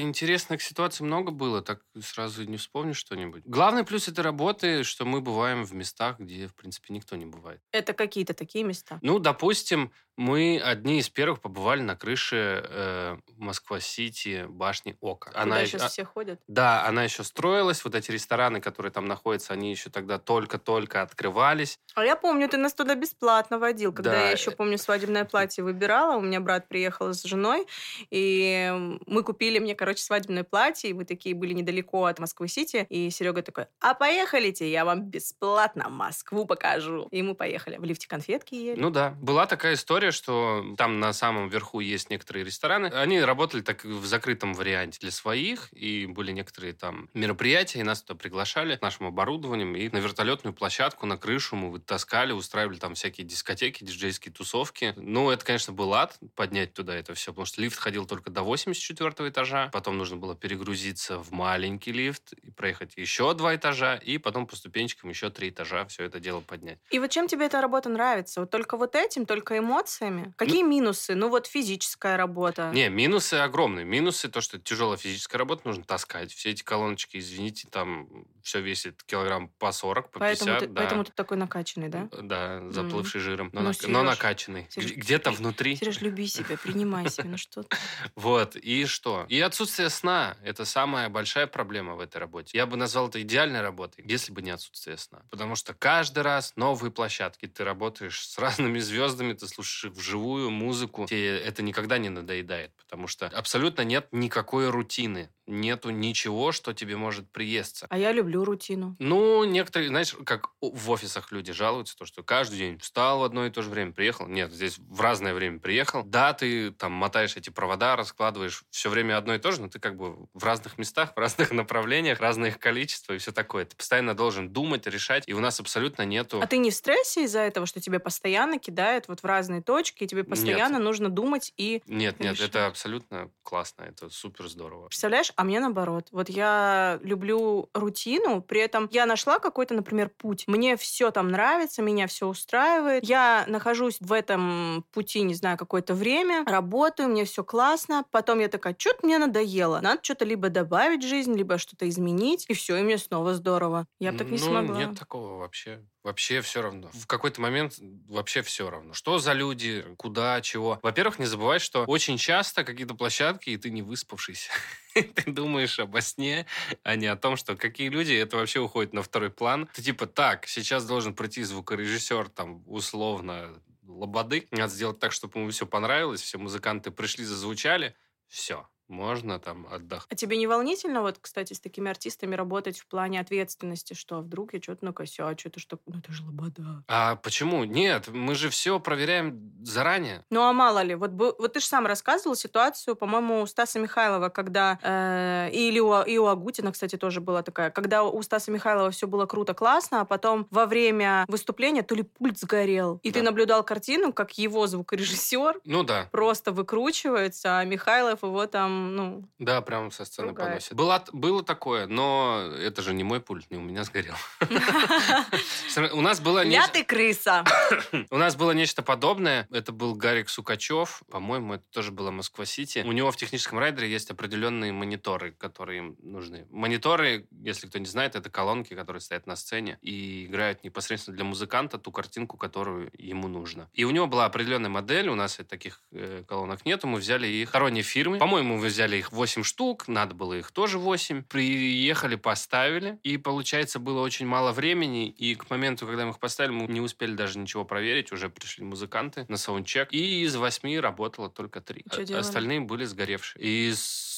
[0.54, 3.42] интересных ситуаций много было, так сразу не вспомнишь что-нибудь.
[3.44, 7.60] Главный плюс этой работы, что мы бываем в местах, где, в принципе, никто не бывает.
[7.72, 8.98] Это какие-то такие места?
[9.02, 15.30] Ну, допустим, мы одни из первых побывали на крыше э, Москва-Сити башни Ока.
[15.32, 16.40] Куда е- сейчас а- все ходят?
[16.46, 17.84] Да, она еще строилась.
[17.84, 21.78] Вот эти рестораны, которые там находятся, они еще тогда только-только открывались.
[21.94, 24.20] А я помню, ты нас туда бесплатно водил, когда Да.
[24.26, 26.16] я еще помню свадебное платье выбирала.
[26.16, 27.66] У меня брат приехал с женой,
[28.10, 28.72] и
[29.06, 32.86] мы купили мне, короче, свадебное платье, и мы такие были недалеко от Москвы-Сити.
[32.88, 37.06] И Серега такой, а поехалите, я вам бесплатно Москву покажу.
[37.10, 37.76] И мы поехали.
[37.76, 38.80] В лифте конфетки ели.
[38.80, 42.86] Ну да, была такая история, что там на самом верху есть некоторые рестораны.
[42.86, 48.02] Они работали так в закрытом варианте для своих, и были некоторые там мероприятия, и нас
[48.02, 52.94] туда приглашали нашим оборудованием, и на вертолетную площадку, на крышу мы вот таскали, устраивали там
[52.94, 54.94] всякие дискотеки, диджейские тусовки.
[54.96, 58.42] Ну, это, конечно, был ад поднять туда это все, потому что лифт ходил только до
[58.42, 64.16] 84 этажа, потом нужно было перегрузиться в маленький лифт и проехать еще два этажа, и
[64.16, 66.78] потом по ступенчикам еще три этажа все это дело поднять.
[66.90, 68.40] И вот чем тебе эта работа нравится?
[68.40, 70.32] Вот только вот этим, только эмоциями?
[70.38, 71.14] Какие минусы?
[71.14, 72.70] Ну вот физическая работа.
[72.72, 73.84] Не, минусы огромные.
[73.84, 76.32] Минусы то, что тяжелая физическая работа, нужно таскать.
[76.32, 78.08] Все эти колоночки, извините, там
[78.42, 80.20] все весит килограмм по 40, по 50.
[80.20, 80.80] Поэтому, ты, да.
[80.80, 82.08] поэтому ты такой накачанный, да?
[82.22, 84.68] Да, заплывший жиром, но, Ну, нак- Серёж, но накачанный.
[84.76, 85.76] Где-то внутри.
[85.76, 87.76] Сереж, люби себя, принимай себя, ну что ты?
[88.14, 89.26] Вот, и что?
[89.28, 90.13] И отсутствие сна.
[90.42, 92.56] Это самая большая проблема в этой работе.
[92.56, 95.22] Я бы назвал это идеальной работой, если бы не отсутствие сна.
[95.30, 97.46] Потому что каждый раз новые площадки.
[97.46, 101.06] Ты работаешь с разными звездами, ты слушаешь их вживую, музыку.
[101.06, 105.30] Тебе это никогда не надоедает, потому что абсолютно нет никакой рутины.
[105.46, 107.86] Нету ничего, что тебе может приесться.
[107.90, 108.96] А я люблю рутину.
[108.98, 113.44] Ну, некоторые, знаешь, как в офисах люди жалуются, то, что каждый день встал в одно
[113.44, 114.26] и то же время, приехал.
[114.26, 116.02] Нет, здесь в разное время приехал.
[116.02, 119.78] Да, ты там мотаешь эти провода, раскладываешь все время одно и то же, но ты
[119.78, 123.64] как бы в разных местах, в разных направлениях, разное их количество и все такое.
[123.64, 126.40] Ты постоянно должен думать, решать, и у нас абсолютно нету...
[126.42, 130.04] А ты не в стрессе из-за этого, что тебе постоянно кидают вот в разные точки,
[130.04, 131.82] и тебе постоянно нужно думать и...
[131.86, 132.50] Нет, нет, решать.
[132.50, 134.88] это абсолютно классно, это супер здорово.
[134.88, 136.08] Представляешь, а мне наоборот.
[136.10, 140.44] Вот я люблю рутину, при этом я нашла какой-то, например, путь.
[140.46, 143.04] Мне все там нравится, меня все устраивает.
[143.04, 148.04] Я нахожусь в этом пути, не знаю, какое-то время, работаю, мне все классно.
[148.10, 149.80] Потом я такая, что-то мне надоело.
[149.80, 153.86] Надо что-то либо добавить в жизнь, либо что-то изменить, и все, и мне снова здорово.
[153.98, 154.78] Я бы так не ну, смогла.
[154.78, 155.82] нет такого вообще.
[156.02, 156.90] Вообще все равно.
[156.92, 157.76] В какой-то момент
[158.08, 158.92] вообще все равно.
[158.92, 160.78] Что за люди, куда, чего.
[160.82, 164.50] Во-первых, не забывай, что очень часто какие-то площадки, и ты не выспавшийся.
[164.94, 166.46] Ты думаешь об сне,
[166.84, 169.68] а не о том, что какие люди, это вообще уходит на второй план.
[169.74, 174.46] Ты типа, так, сейчас должен прийти звукорежиссер, там, условно, лободы.
[174.50, 177.96] Надо сделать так, чтобы ему все понравилось, все музыканты пришли, зазвучали.
[178.28, 180.06] Все, можно там отдохнуть.
[180.10, 184.54] А тебе не волнительно, вот, кстати, с такими артистами работать в плане ответственности, что вдруг
[184.54, 186.84] я что-то накосячу, это что, ну это же лобода.
[186.88, 187.64] А почему?
[187.64, 190.24] Нет, мы же все проверяем заранее.
[190.30, 194.28] Ну а мало ли, вот, вот ты же сам рассказывал ситуацию, по-моему, у Стаса Михайлова,
[194.28, 198.90] когда, э, или у, и у Агутина, кстати, тоже была такая, когда у Стаса Михайлова
[198.90, 203.20] все было круто, классно, а потом во время выступления то ли пульт сгорел, и ты
[203.20, 203.24] Да.
[203.26, 206.08] наблюдал картину, как его звукорежиссер Ну да.
[206.12, 209.28] просто выкручивается, а Михайлов его там прям, ну...
[209.38, 210.48] Да, прям со сцены Ругает.
[210.48, 210.74] поносит.
[210.74, 214.14] Было, было такое, но это же не мой пульт, не у меня сгорел.
[215.92, 217.44] У нас было Я ты крыса.
[218.10, 219.48] у нас было нечто подобное.
[219.50, 221.02] Это был Гарик Сукачев.
[221.10, 222.84] По-моему, это тоже было Москва-Сити.
[222.86, 226.46] У него в техническом райдере есть определенные мониторы, которые им нужны.
[226.50, 231.24] Мониторы, если кто не знает, это колонки, которые стоят на сцене и играют непосредственно для
[231.24, 233.68] музыканта ту картинку, которую ему нужно.
[233.72, 237.52] И у него была определенная модель, у нас таких э, колонок нету, мы взяли их
[237.64, 238.18] сторонней фирмы.
[238.18, 241.24] По-моему, мы взяли их 8 штук, надо было их тоже 8.
[241.24, 246.54] Приехали, поставили, и, получается, было очень мало времени, и к моменту, когда мы их поставили,
[246.54, 251.28] мы не успели даже ничего проверить, уже пришли музыканты на саундчек, и из 8 работало
[251.28, 251.84] только 3.
[251.92, 252.20] Чё делали?
[252.22, 253.44] Остальные были сгоревшие.
[253.44, 253.74] И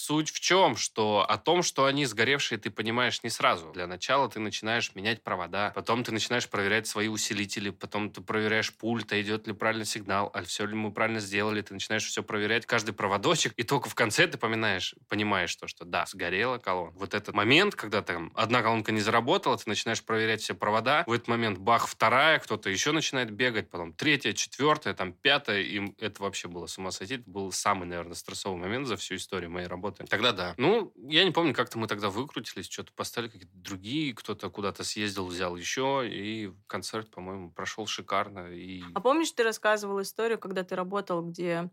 [0.07, 0.77] суть в чем?
[0.77, 3.73] Что о том, что они сгоревшие, ты понимаешь не сразу.
[3.73, 8.73] Для начала ты начинаешь менять провода, потом ты начинаешь проверять свои усилители, потом ты проверяешь
[8.73, 12.23] пульт, а идет ли правильный сигнал, а все ли мы правильно сделали, ты начинаешь все
[12.23, 16.97] проверять, каждый проводочек, и только в конце ты понимаешь, понимаешь то, что да, сгорела колонка.
[16.99, 21.13] Вот этот момент, когда там одна колонка не заработала, ты начинаешь проверять все провода, в
[21.13, 26.23] этот момент бах, вторая, кто-то еще начинает бегать, потом третья, четвертая, там пятая, и это
[26.23, 27.15] вообще было с ума сойти.
[27.15, 29.96] Это был самый, наверное, стрессовый момент за всю историю моей работы.
[30.05, 30.55] Тогда да.
[30.57, 35.27] Ну, я не помню, как-то мы тогда выкрутились, что-то поставили какие-то другие, кто-то куда-то съездил,
[35.27, 38.53] взял еще, и концерт, по-моему, прошел шикарно.
[38.53, 38.83] И...
[38.95, 41.71] А помнишь, ты рассказывал историю, когда ты работал, где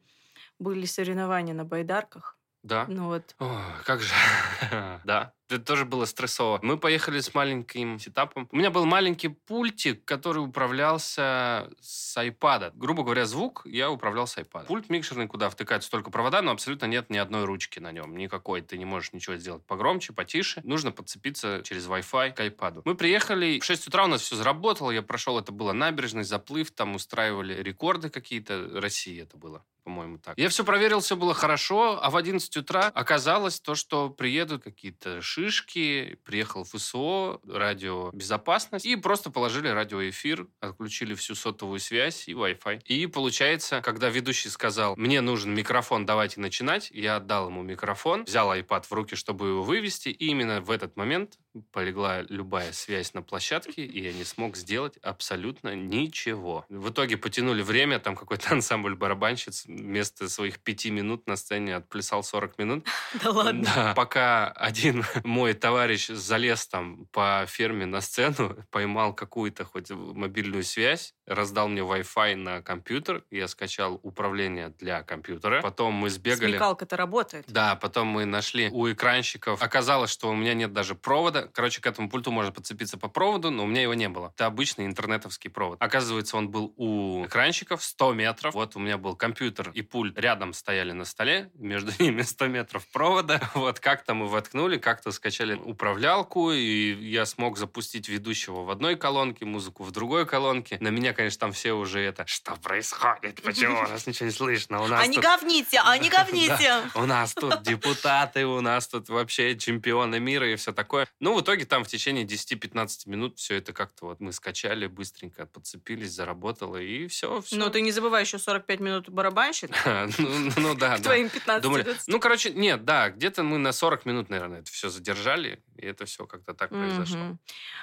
[0.59, 2.38] были соревнования на байдарках?
[2.63, 2.86] Да.
[2.88, 3.49] Ну вот, Ой,
[3.86, 4.13] как же.
[5.04, 5.34] да.
[5.49, 6.60] Это тоже было стрессово.
[6.63, 8.47] Мы поехали с маленьким сетапом.
[8.52, 12.71] У меня был маленький пультик, который управлялся с айпада.
[12.73, 14.65] Грубо говоря, звук я управлял с айпада.
[14.65, 18.17] Пульт микшерный, куда втыкаются только провода, но абсолютно нет ни одной ручки на нем.
[18.17, 18.62] Никакой.
[18.62, 20.62] Ты не можешь ничего сделать погромче, потише.
[20.63, 22.82] Нужно подцепиться через Wi-Fi к айпаду.
[22.86, 24.89] Мы приехали, в 6 утра у нас все заработало.
[24.89, 28.69] Я прошел, это было набережный, заплыв, там устраивали рекорды какие-то.
[28.73, 30.38] России это было по-моему, так.
[30.38, 35.22] Я все проверил, все было хорошо, а в 11 утра оказалось то, что приедут какие-то
[35.22, 42.84] шишки, приехал ФСО, радиобезопасность, и просто положили радиоэфир, отключили всю сотовую связь и Wi-Fi.
[42.86, 48.54] И получается, когда ведущий сказал, мне нужен микрофон, давайте начинать, я отдал ему микрофон, взял
[48.54, 51.38] iPad в руки, чтобы его вывести, и именно в этот момент
[51.72, 56.65] полегла любая связь на площадке, и я не смог сделать абсолютно ничего.
[56.69, 62.23] В итоге потянули время, там какой-то ансамбль барабанщиц вместо своих пяти минут на сцене отплясал
[62.23, 62.88] 40 минут.
[63.23, 63.63] да ладно.
[63.75, 63.93] Да.
[63.95, 71.13] Пока один мой товарищ залез там по ферме на сцену, поймал какую-то хоть мобильную связь,
[71.25, 76.51] раздал мне Wi-Fi на компьютер, я скачал управление для компьютера, потом мы сбегали...
[76.51, 77.45] Смекалка-то работает.
[77.47, 79.62] Да, потом мы нашли у экранщиков.
[79.62, 81.47] Оказалось, что у меня нет даже провода.
[81.53, 84.33] Короче, к этому пульту можно подцепиться по проводу, но у меня его не было.
[84.36, 85.81] Это обычный интернетовский провод.
[85.81, 88.53] Оказывается, он был у экранщиков 100 метров.
[88.53, 91.52] Вот у меня был компьютер и пульт рядом стояли на столе.
[91.56, 93.39] Между ними 100 метров провода.
[93.54, 99.45] Вот как-то мы воткнули, как-то скачали управлялку, и я смог запустить ведущего в одной колонке,
[99.45, 100.78] музыку в другой колонке.
[100.82, 102.26] На меня, конечно, там все уже это...
[102.28, 103.41] Что происходит?
[103.41, 104.82] Почему у нас ничего не слышно?
[104.82, 106.82] У нас А не тут- говните, а не говните.
[106.95, 111.08] у нас тут депутаты, у нас тут вообще чемпионы мира и все такое.
[111.19, 115.45] Ну, в итоге там в течение 10-15 минут все это как-то вот мы скачали, быстренько
[115.45, 117.41] подцепились, заработало, и все.
[117.41, 117.56] все.
[117.56, 119.10] Ну, ты не забывай еще 45 минут
[119.54, 119.70] барабанщик
[120.20, 121.04] ну, ну да, к да.
[121.04, 124.89] твоим 15 Думали, ну, короче, нет, да, где-то мы на 40 минут, наверное, это все
[124.89, 127.38] задержали, и это все как-то так произошло.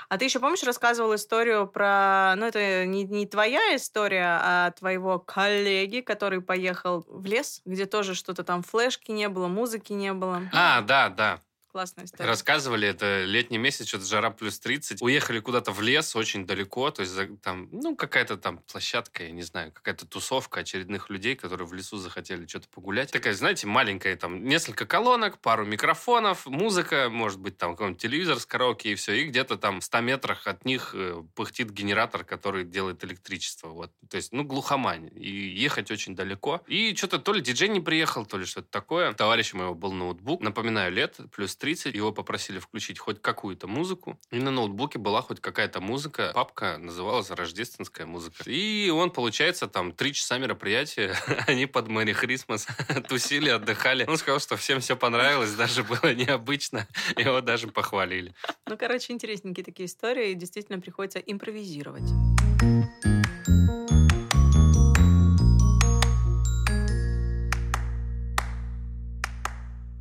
[0.09, 2.35] А ты еще помнишь, рассказывал историю про...
[2.37, 8.15] Ну, это не, не твоя история, а твоего коллеги, который поехал в лес, где тоже
[8.15, 10.43] что-то там флешки не было, музыки не было.
[10.53, 11.41] А, да, да.
[11.73, 12.29] Классная история.
[12.29, 15.01] Рассказывали, это летний месяц, что-то жара плюс 30.
[15.03, 19.43] Уехали куда-то в лес, очень далеко, то есть там, ну, какая-то там площадка, я не
[19.43, 23.13] знаю, какая-то тусовка очередных людей, которые в лесу захотели что-то погулять.
[23.13, 28.47] Такая, знаете, маленькая, там, несколько колонок, пару микрофонов, музыка, может быть, там, какой-нибудь телевизор с
[28.47, 32.65] караоке и все, и где-то там в 100 метрах от них э, пыхтит генератор, который
[32.65, 33.93] делает электричество, вот.
[34.09, 36.65] То есть, ну, глухомань, и ехать очень далеко.
[36.67, 39.13] И что-то то ли диджей не приехал, то ли что-то такое.
[39.13, 44.19] Товарища моего был ноутбук, напоминаю, лет, плюс 30, его попросили включить хоть какую-то музыку.
[44.31, 46.33] И на ноутбуке была хоть какая-то музыка.
[46.35, 48.43] Папка называлась «Рождественская музыка».
[48.47, 51.15] И он, получается, там три часа мероприятия,
[51.47, 52.67] они под Мэри Хрисмас
[53.09, 54.05] тусили, отдыхали.
[54.09, 56.89] Он сказал, что всем все понравилось, даже было необычно.
[57.17, 58.35] Его даже похвалили.
[58.67, 60.31] Ну, короче, интересненькие такие истории.
[60.31, 62.09] и Действительно, приходится импровизировать.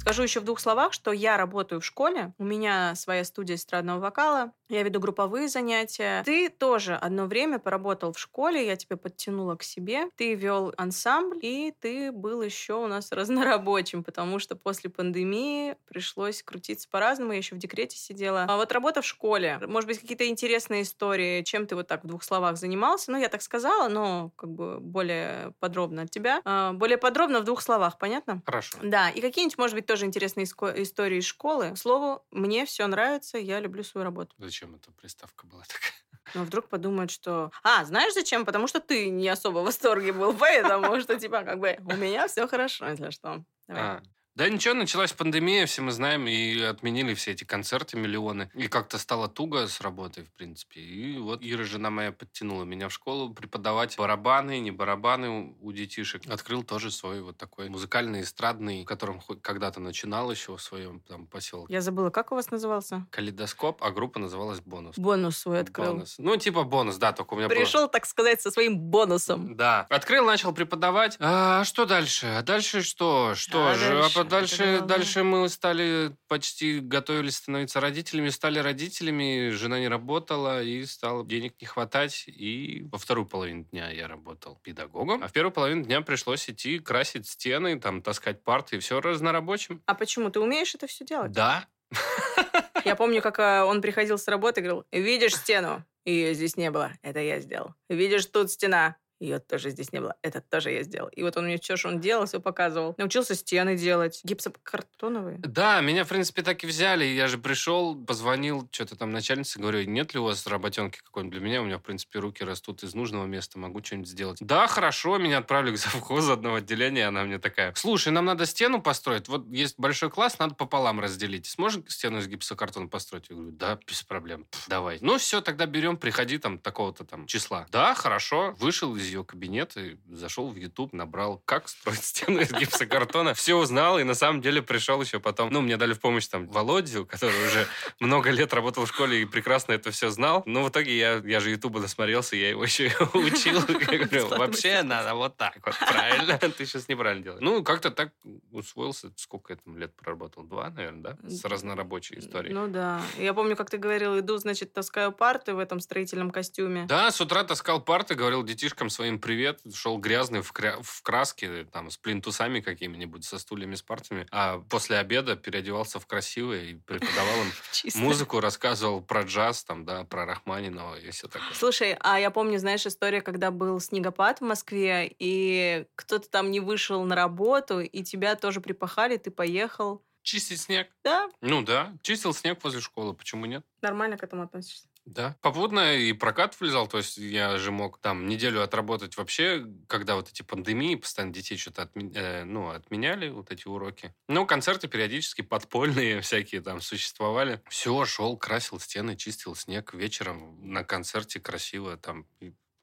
[0.10, 2.34] Скажу еще в двух словах, что я работаю в школе.
[2.39, 4.54] У меня своя студия эстрадного вокала.
[4.70, 6.22] Я веду групповые занятия.
[6.24, 10.10] Ты тоже одно время поработал в школе, я тебя подтянула к себе.
[10.16, 16.44] Ты вел ансамбль, и ты был еще у нас разнорабочим, потому что после пандемии пришлось
[16.44, 17.32] крутиться по-разному.
[17.32, 18.46] Я еще в декрете сидела.
[18.48, 19.60] А вот работа в школе.
[19.66, 23.12] Может быть, какие-то интересные истории, чем ты вот так в двух словах занимался?
[23.12, 26.42] Ну, я так сказала, но как бы более подробно от тебя.
[26.46, 28.44] А, более подробно в двух словах, понятно?
[28.46, 28.78] Хорошо.
[28.84, 31.72] Да, и какие-нибудь, может быть, тоже интересные истории из школы.
[31.72, 34.36] К слову, мне все нравится, я люблю свою работу.
[34.38, 35.93] Зачем эта приставка была такая?
[36.36, 37.52] Ну, вдруг подумают, что...
[37.63, 38.45] А, знаешь зачем?
[38.45, 42.28] Потому что ты не особо в восторге был, поэтому что, типа, как бы, у меня
[42.28, 43.43] все хорошо, если что.
[43.67, 43.84] Давай.
[43.84, 44.04] А,
[44.36, 48.50] да ничего, началась пандемия, все мы знаем, и отменили все эти концерты миллионы.
[48.54, 50.80] И как-то стало туго с работой, в принципе.
[50.80, 56.22] И вот Ира, жена моя, подтянула меня в школу преподавать барабаны, не барабаны у детишек.
[56.30, 61.28] Открыл тоже свой вот такой музыкальный, эстрадный, в котором когда-то начинал еще в своем там
[61.28, 61.74] поселке.
[61.74, 63.06] Я забыла, как у вас назывался?
[63.12, 64.98] Калейдоскоп, а группа называлась Бонус.
[64.98, 65.94] Бонус свой открыл.
[65.94, 66.15] Бонус.
[66.18, 67.89] Ну, типа бонус, да, только у меня Пришел, было...
[67.89, 69.56] так сказать, со своим бонусом.
[69.56, 69.86] Да.
[69.89, 71.18] Открыл, начал преподавать.
[71.20, 72.28] А что дальше?
[72.28, 73.34] А дальше что?
[73.36, 73.89] Что А же?
[73.89, 74.19] дальше?
[74.24, 81.26] Дальше, дальше мы стали почти готовились становиться родителями, стали родителями, жена не работала, и стало
[81.26, 82.26] денег не хватать.
[82.28, 86.80] И во вторую половину дня я работал педагогом, а в первую половину дня пришлось идти
[86.80, 89.82] красить стены, там, таскать парты, и все разнорабочим.
[89.86, 90.30] А почему?
[90.30, 91.32] Ты умеешь это все делать?
[91.32, 91.68] Да,
[92.86, 95.84] Я помню, как э, он приходил с работы и говорил, видишь стену?
[96.06, 96.92] Ее здесь не было.
[97.02, 97.76] Это я сделал.
[97.90, 98.96] Видишь, тут стена.
[99.20, 100.16] Ее тоже здесь не было.
[100.22, 101.10] Это тоже я сделал.
[101.10, 102.96] И вот он мне все, что он делал, все показывал.
[102.98, 104.22] Научился стены делать.
[104.24, 105.40] Гипсокартоновые.
[105.40, 107.04] Да, меня, в принципе, так и взяли.
[107.06, 111.46] Я же пришел, позвонил что-то там начальнице, говорю, нет ли у вас работенки какой-нибудь для
[111.46, 111.62] меня?
[111.62, 114.38] У меня, в принципе, руки растут из нужного места, могу что-нибудь сделать.
[114.42, 118.82] Да, хорошо, меня отправили к завхозу одного отделения, она мне такая, слушай, нам надо стену
[118.82, 121.46] построить, вот есть большой класс, надо пополам разделить.
[121.48, 123.30] Сможешь стену из гипсокартона построить?
[123.30, 124.98] Я говорю, да, без проблем, давай.
[125.02, 127.68] Ну все, тогда берем, приходи там такого-то там числа.
[127.72, 128.56] Да, хорошо.
[128.60, 133.34] Вышел из ее кабинета и зашел в YouTube, набрал, как строить стену из гипсокартона.
[133.34, 135.50] Все узнал и на самом деле пришел еще потом.
[135.52, 137.67] Ну, мне дали в помощь там Володю, который уже
[138.00, 140.43] много лет работал в школе и прекрасно это все знал.
[140.45, 143.62] Но в итоге я, я же Ютуба насмотрелся, я его еще учил.
[143.62, 146.38] Говорю, вообще надо вот так вот, правильно?
[146.38, 147.41] Ты сейчас неправильно делаешь.
[147.41, 148.13] Ну, как-то так
[148.52, 149.12] усвоился.
[149.15, 150.43] Сколько я там лет проработал?
[150.43, 151.30] Два, наверное, да?
[151.30, 152.54] С разнорабочей историей.
[152.54, 153.02] Ну да.
[153.17, 156.86] Я помню, как ты говорил, иду, значит, таскаю парты в этом строительном костюме.
[156.88, 161.64] Да, с утра таскал парты, говорил детишкам своим привет, шел грязный в, кря- в краске,
[161.72, 164.28] там, с плинтусами какими-нибудь, со стульями, с партами.
[164.30, 167.52] А после обеда переодевался в красивое и преподавал им
[167.96, 171.54] музыку, рассказывал про джаз, там, да, про Рахманинова и все такое.
[171.54, 176.60] Слушай, а я помню, знаешь, история, когда был снегопад в Москве, и кто-то там не
[176.60, 180.04] вышел на работу, и тебя тоже припахали, ты поехал.
[180.24, 180.90] Чистить снег?
[181.06, 183.64] Да, Ну да, чистил снег возле школы, почему нет?
[183.82, 184.88] нормально к этому относишься.
[185.06, 185.36] Да.
[185.42, 190.30] Попутно и прокат влезал, то есть я же мог там неделю отработать вообще, когда вот
[190.30, 194.14] эти пандемии, постоянно детей что-то отме- э, ну, отменяли, вот эти уроки.
[194.28, 197.62] Ну, концерты периодически подпольные всякие там существовали.
[197.70, 202.28] Все, шел, красил стены, чистил снег вечером на концерте красиво там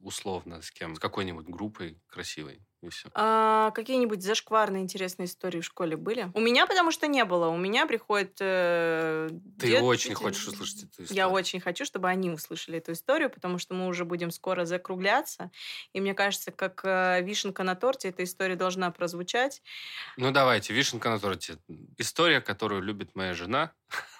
[0.00, 2.60] условно с кем, с какой-нибудь группой красивой.
[2.90, 3.08] Все.
[3.14, 6.30] А какие-нибудь зашкварные интересные истории в школе были?
[6.34, 7.48] У меня, потому что не было.
[7.48, 8.36] У меня приходит...
[8.40, 11.16] э, Ты дед- очень хочешь услышать эту историю.
[11.16, 15.50] Я очень хочу, чтобы они услышали эту историю, потому что мы уже будем скоро закругляться.
[15.92, 19.62] И мне кажется, как э, вишенка на торте, эта история должна прозвучать.
[20.16, 21.58] Ну, давайте, вишенка на торте.
[21.98, 23.72] История, которую любит моя жена,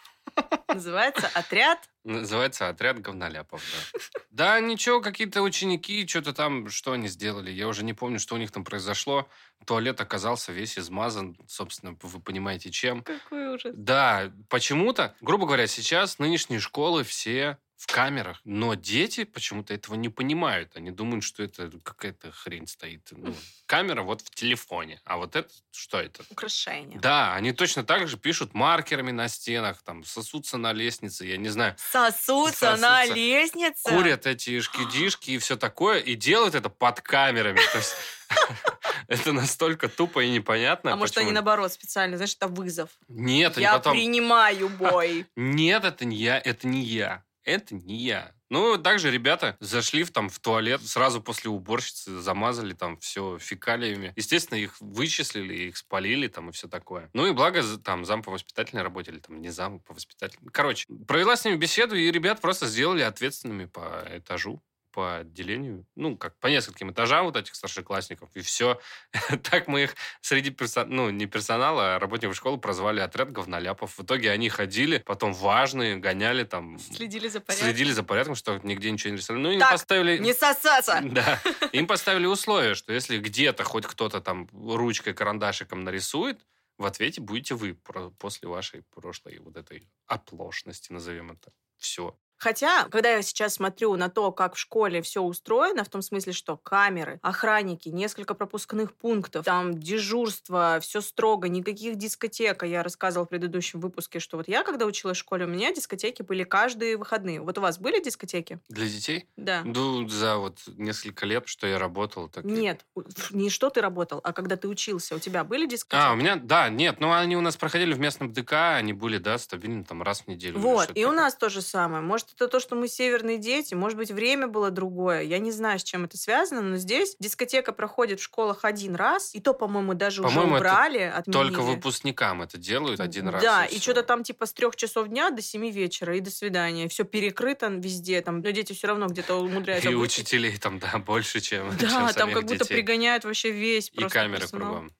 [0.68, 1.88] Называется «Отряд».
[2.04, 3.62] Называется «Отряд говноляпов»,
[3.92, 4.00] да.
[4.30, 7.50] Да, ничего, какие-то ученики, что-то там, что они сделали.
[7.50, 9.28] Я уже не помню, что у них там произошло.
[9.64, 13.02] Туалет оказался весь измазан, собственно, вы понимаете, чем.
[13.02, 13.72] Какой ужас.
[13.74, 20.08] Да, почему-то, грубо говоря, сейчас нынешние школы все в камерах, но дети почему-то этого не
[20.08, 20.72] понимают.
[20.76, 23.08] Они думают, что это какая-то хрень стоит.
[23.10, 23.34] Ну,
[23.66, 26.24] камера вот в телефоне, а вот это, что это?
[26.30, 26.98] Украшение.
[27.00, 31.50] Да, они точно так же пишут маркерами на стенах, там, сосутся на лестнице, я не
[31.50, 33.14] знаю, Сосутся, на Сосутся.
[33.14, 33.82] лестнице.
[33.90, 37.60] курят эти шкидишки и все такое, и делают это под камерами.
[37.72, 37.94] То есть
[39.08, 40.92] это настолько тупо и непонятно.
[40.92, 41.34] А может, они почему.
[41.34, 42.88] наоборот специально, знаешь, это вызов.
[43.08, 43.92] Нет, Я потом...
[43.92, 45.26] принимаю бой.
[45.36, 47.22] Нет, это не я, это не я.
[47.46, 48.34] Это не я.
[48.50, 54.12] Ну, также ребята зашли в, там, в туалет сразу после уборщицы, замазали там все фекалиями.
[54.16, 57.08] Естественно, их вычислили, их спалили там и все такое.
[57.12, 60.50] Ну и благо, там, зам по воспитательной работе, или там не зам по воспитательной.
[60.52, 64.60] Короче, провела с ними беседу, и ребят просто сделали ответственными по этажу
[64.96, 68.80] по отделению, ну, как по нескольким этажам вот этих старшеклассников, и все.
[69.42, 73.98] так мы их среди, персонала, ну, не персонала, а работников школы прозвали отряд говноляпов.
[73.98, 76.78] В итоге они ходили, потом важные, гоняли там...
[76.78, 77.68] Следили за порядком.
[77.68, 79.42] Следили за порядком, что нигде ничего не рисовали.
[79.42, 80.16] Ну, им так, поставили...
[80.16, 81.02] не сосаться!
[81.16, 81.40] Да.
[81.72, 86.40] Им поставили условие, что если где-то хоть кто-то там ручкой, карандашиком нарисует,
[86.78, 87.74] в ответе будете вы
[88.18, 91.52] после вашей прошлой вот этой оплошности, назовем это.
[91.76, 92.18] Все.
[92.38, 96.32] Хотя, когда я сейчас смотрю на то, как в школе все устроено, в том смысле,
[96.32, 102.62] что камеры, охранники, несколько пропускных пунктов, там дежурство, все строго, никаких дискотек.
[102.62, 105.72] А я рассказывала в предыдущем выпуске, что вот я, когда училась в школе, у меня
[105.74, 107.40] дискотеки были каждые выходные.
[107.40, 108.60] Вот у вас были дискотеки?
[108.68, 109.28] Для детей?
[109.36, 109.62] Да.
[109.64, 112.28] Ну, за вот несколько лет, что я работал.
[112.28, 112.84] Так нет,
[113.30, 116.06] не что ты работал, а когда ты учился, у тебя были дискотеки?
[116.06, 119.18] А, у меня, да, нет, ну они у нас проходили в местном ДК, они были,
[119.18, 120.58] да, стабильно там раз в неделю.
[120.58, 121.06] Вот, и такое.
[121.08, 122.02] у нас то же самое.
[122.02, 125.22] Может, может, это то, что мы северные дети, может быть, время было другое.
[125.22, 129.34] Я не знаю, с чем это связано, но здесь дискотека проходит в школах один раз,
[129.34, 131.48] и то, по-моему, даже по уже убрали, отменили.
[131.48, 133.42] Только выпускникам это делают один раз.
[133.42, 136.30] Да, и, и что-то там типа с трех часов дня до семи вечера, и до
[136.30, 136.88] свидания.
[136.88, 139.90] Все перекрыто везде, там, но дети все равно где-то умудряются.
[139.90, 144.46] И учителей там, да, больше, чем Да, там как будто пригоняют вообще весь И камеры
[144.48, 144.92] кругом.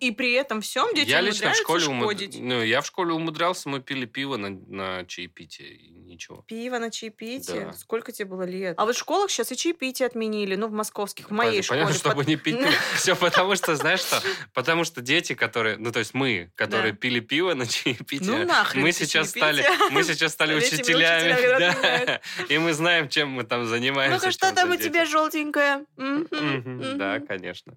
[0.00, 2.38] И при этом всем дети я лично в школе шкодить.
[2.40, 6.42] Ну, я в школе умудрялся, мы пили пиво на, на чаепитие, ничего.
[6.46, 7.66] Пиво на чаепитие?
[7.66, 7.72] Да.
[7.72, 8.74] Сколько тебе было лет?
[8.78, 12.14] А вот в школах сейчас и чаепитие отменили, ну, в московских, в моей Понятно, школе.
[12.14, 12.58] чтобы не пить
[12.96, 14.20] Все потому что, знаешь что?
[14.54, 18.92] Потому что дети, которые, ну, то есть мы, которые пили пиво на чаепитие, ну, мы
[18.92, 24.16] сейчас стали, мы сейчас стали учителями, и мы знаем, чем мы там занимаемся.
[24.16, 25.84] Ну-ка, что там у тебя желтенькое?
[25.96, 27.74] Да, конечно.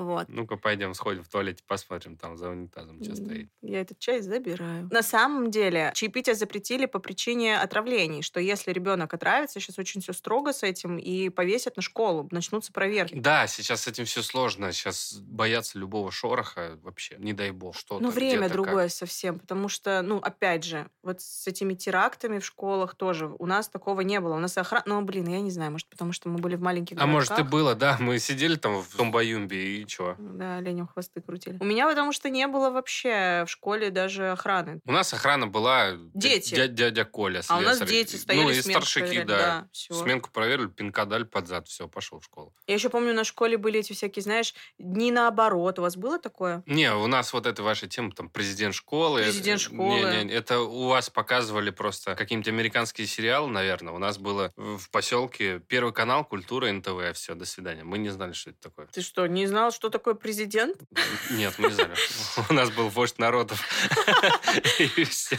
[0.00, 0.28] Вот.
[0.28, 3.48] Ну-ка, пойдем, сходим в туалете, посмотрим, там за унитазом что стоит.
[3.60, 4.88] Я этот чай забираю.
[4.90, 10.12] На самом деле, чаепитие запретили по причине отравлений, что если ребенок отравится, сейчас очень все
[10.12, 13.14] строго с этим, и повесят на школу, начнутся проверки.
[13.14, 17.98] Да, сейчас с этим все сложно, сейчас боятся любого шороха вообще, не дай бог, что
[18.00, 18.92] Ну, время другое как.
[18.92, 23.68] совсем, потому что, ну, опять же, вот с этими терактами в школах тоже у нас
[23.68, 24.34] такого не было.
[24.34, 24.84] У нас охрана...
[24.86, 27.42] Ну, блин, я не знаю, может, потому что мы были в маленьких А может, и
[27.42, 30.16] было, да, мы сидели там в Томбаюмбе и и чего?
[30.18, 31.58] Да, оленям хвосты крутили.
[31.60, 34.80] У меня потому что не было вообще в школе даже охраны.
[34.84, 36.54] У нас охрана была дети.
[36.54, 37.56] Дядя, дядя Коля, слесарь.
[37.56, 39.36] А у нас дети стояли, Ну, и старшики, да.
[39.38, 42.54] да Сменку проверили, пинка дали под зад, все, пошел в школу.
[42.66, 45.78] Я еще помню, на школе были эти всякие, знаешь, дни наоборот.
[45.78, 46.62] У вас было такое?
[46.66, 49.22] Не, у нас вот эта ваша тема, там, президент школы.
[49.22, 50.00] Президент школы.
[50.00, 53.92] Не, не, это у вас показывали просто какие-нибудь американские сериалы, наверное.
[53.92, 57.12] У нас было в поселке Первый канал, Культура, НТВ.
[57.14, 57.84] Все, до свидания.
[57.84, 58.86] Мы не знали, что это такое.
[58.86, 60.32] Ты что, не знал, что такое президент?
[60.32, 60.76] президент?
[61.30, 61.94] Нет, мы не знали.
[62.50, 63.60] У нас был вождь народов.
[64.78, 65.36] И все.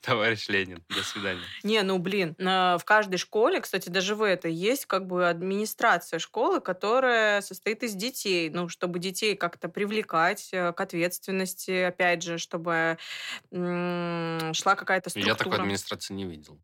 [0.00, 0.82] Товарищ Ленин.
[0.88, 1.42] До свидания.
[1.62, 6.60] Не, ну, блин, в каждой школе, кстати, даже в этой, есть как бы администрация школы,
[6.60, 8.50] которая состоит из детей.
[8.50, 12.98] Ну, чтобы детей как-то привлекать э, к ответственности, опять же, чтобы
[13.50, 15.32] шла какая-то структура.
[15.32, 16.60] Я такой администрации не видел.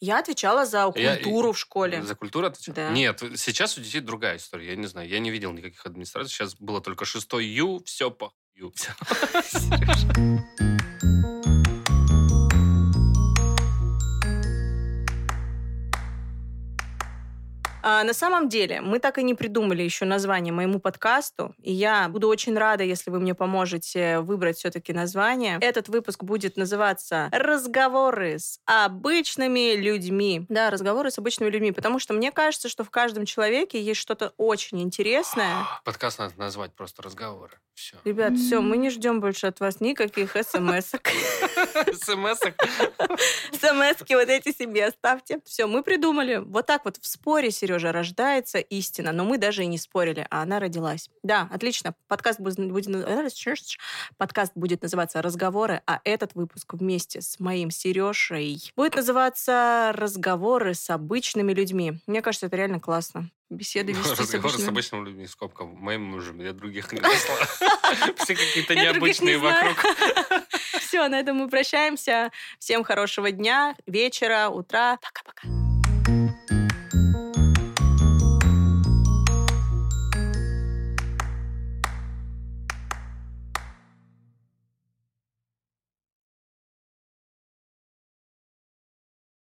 [0.00, 2.02] Я отвечала за культуру я, в школе.
[2.02, 2.76] За культуру отвечала?
[2.76, 2.90] Да.
[2.90, 4.70] Нет, сейчас у детей другая история.
[4.70, 6.32] Я не знаю, я не видел никаких администраций.
[6.32, 8.72] Сейчас было только 6 ю, все по ю.
[17.86, 22.08] А, на самом деле, мы так и не придумали еще название моему подкасту, и я
[22.08, 25.58] буду очень рада, если вы мне поможете выбрать все-таки название.
[25.60, 30.46] Этот выпуск будет называться «Разговоры с обычными людьми».
[30.48, 34.32] Да, разговоры с обычными людьми, потому что мне кажется, что в каждом человеке есть что-то
[34.38, 35.66] очень интересное.
[35.84, 37.52] Подкаст надо назвать просто «Разговоры».
[37.74, 37.96] Все.
[38.04, 41.08] Ребят, все, мы не ждем больше от вас никаких смс-ок.
[41.92, 42.54] СМС-ок?
[43.52, 45.40] СМСки вот эти себе оставьте.
[45.44, 46.36] Все, мы придумали.
[46.36, 49.12] Вот так вот в споре, Сережа, рождается истина.
[49.12, 51.10] Но мы даже и не спорили, а она родилась.
[51.22, 51.94] Да, отлично.
[52.08, 52.86] Подкаст будет, будет,
[54.16, 60.90] подкаст будет называться «Разговоры», а этот выпуск вместе с моим Сережей будет называться «Разговоры с
[60.90, 62.00] обычными людьми».
[62.06, 64.64] Мне кажется, это реально классно беседы вести Разговоры с, обычными...
[64.64, 67.36] с обычными людьми, скобка, моим мужем, я других не нашла.
[68.16, 69.76] Все какие-то необычные вокруг.
[70.80, 72.32] Все, на этом мы прощаемся.
[72.58, 74.96] Всем хорошего дня, вечера, утра.
[74.96, 75.63] Пока-пока.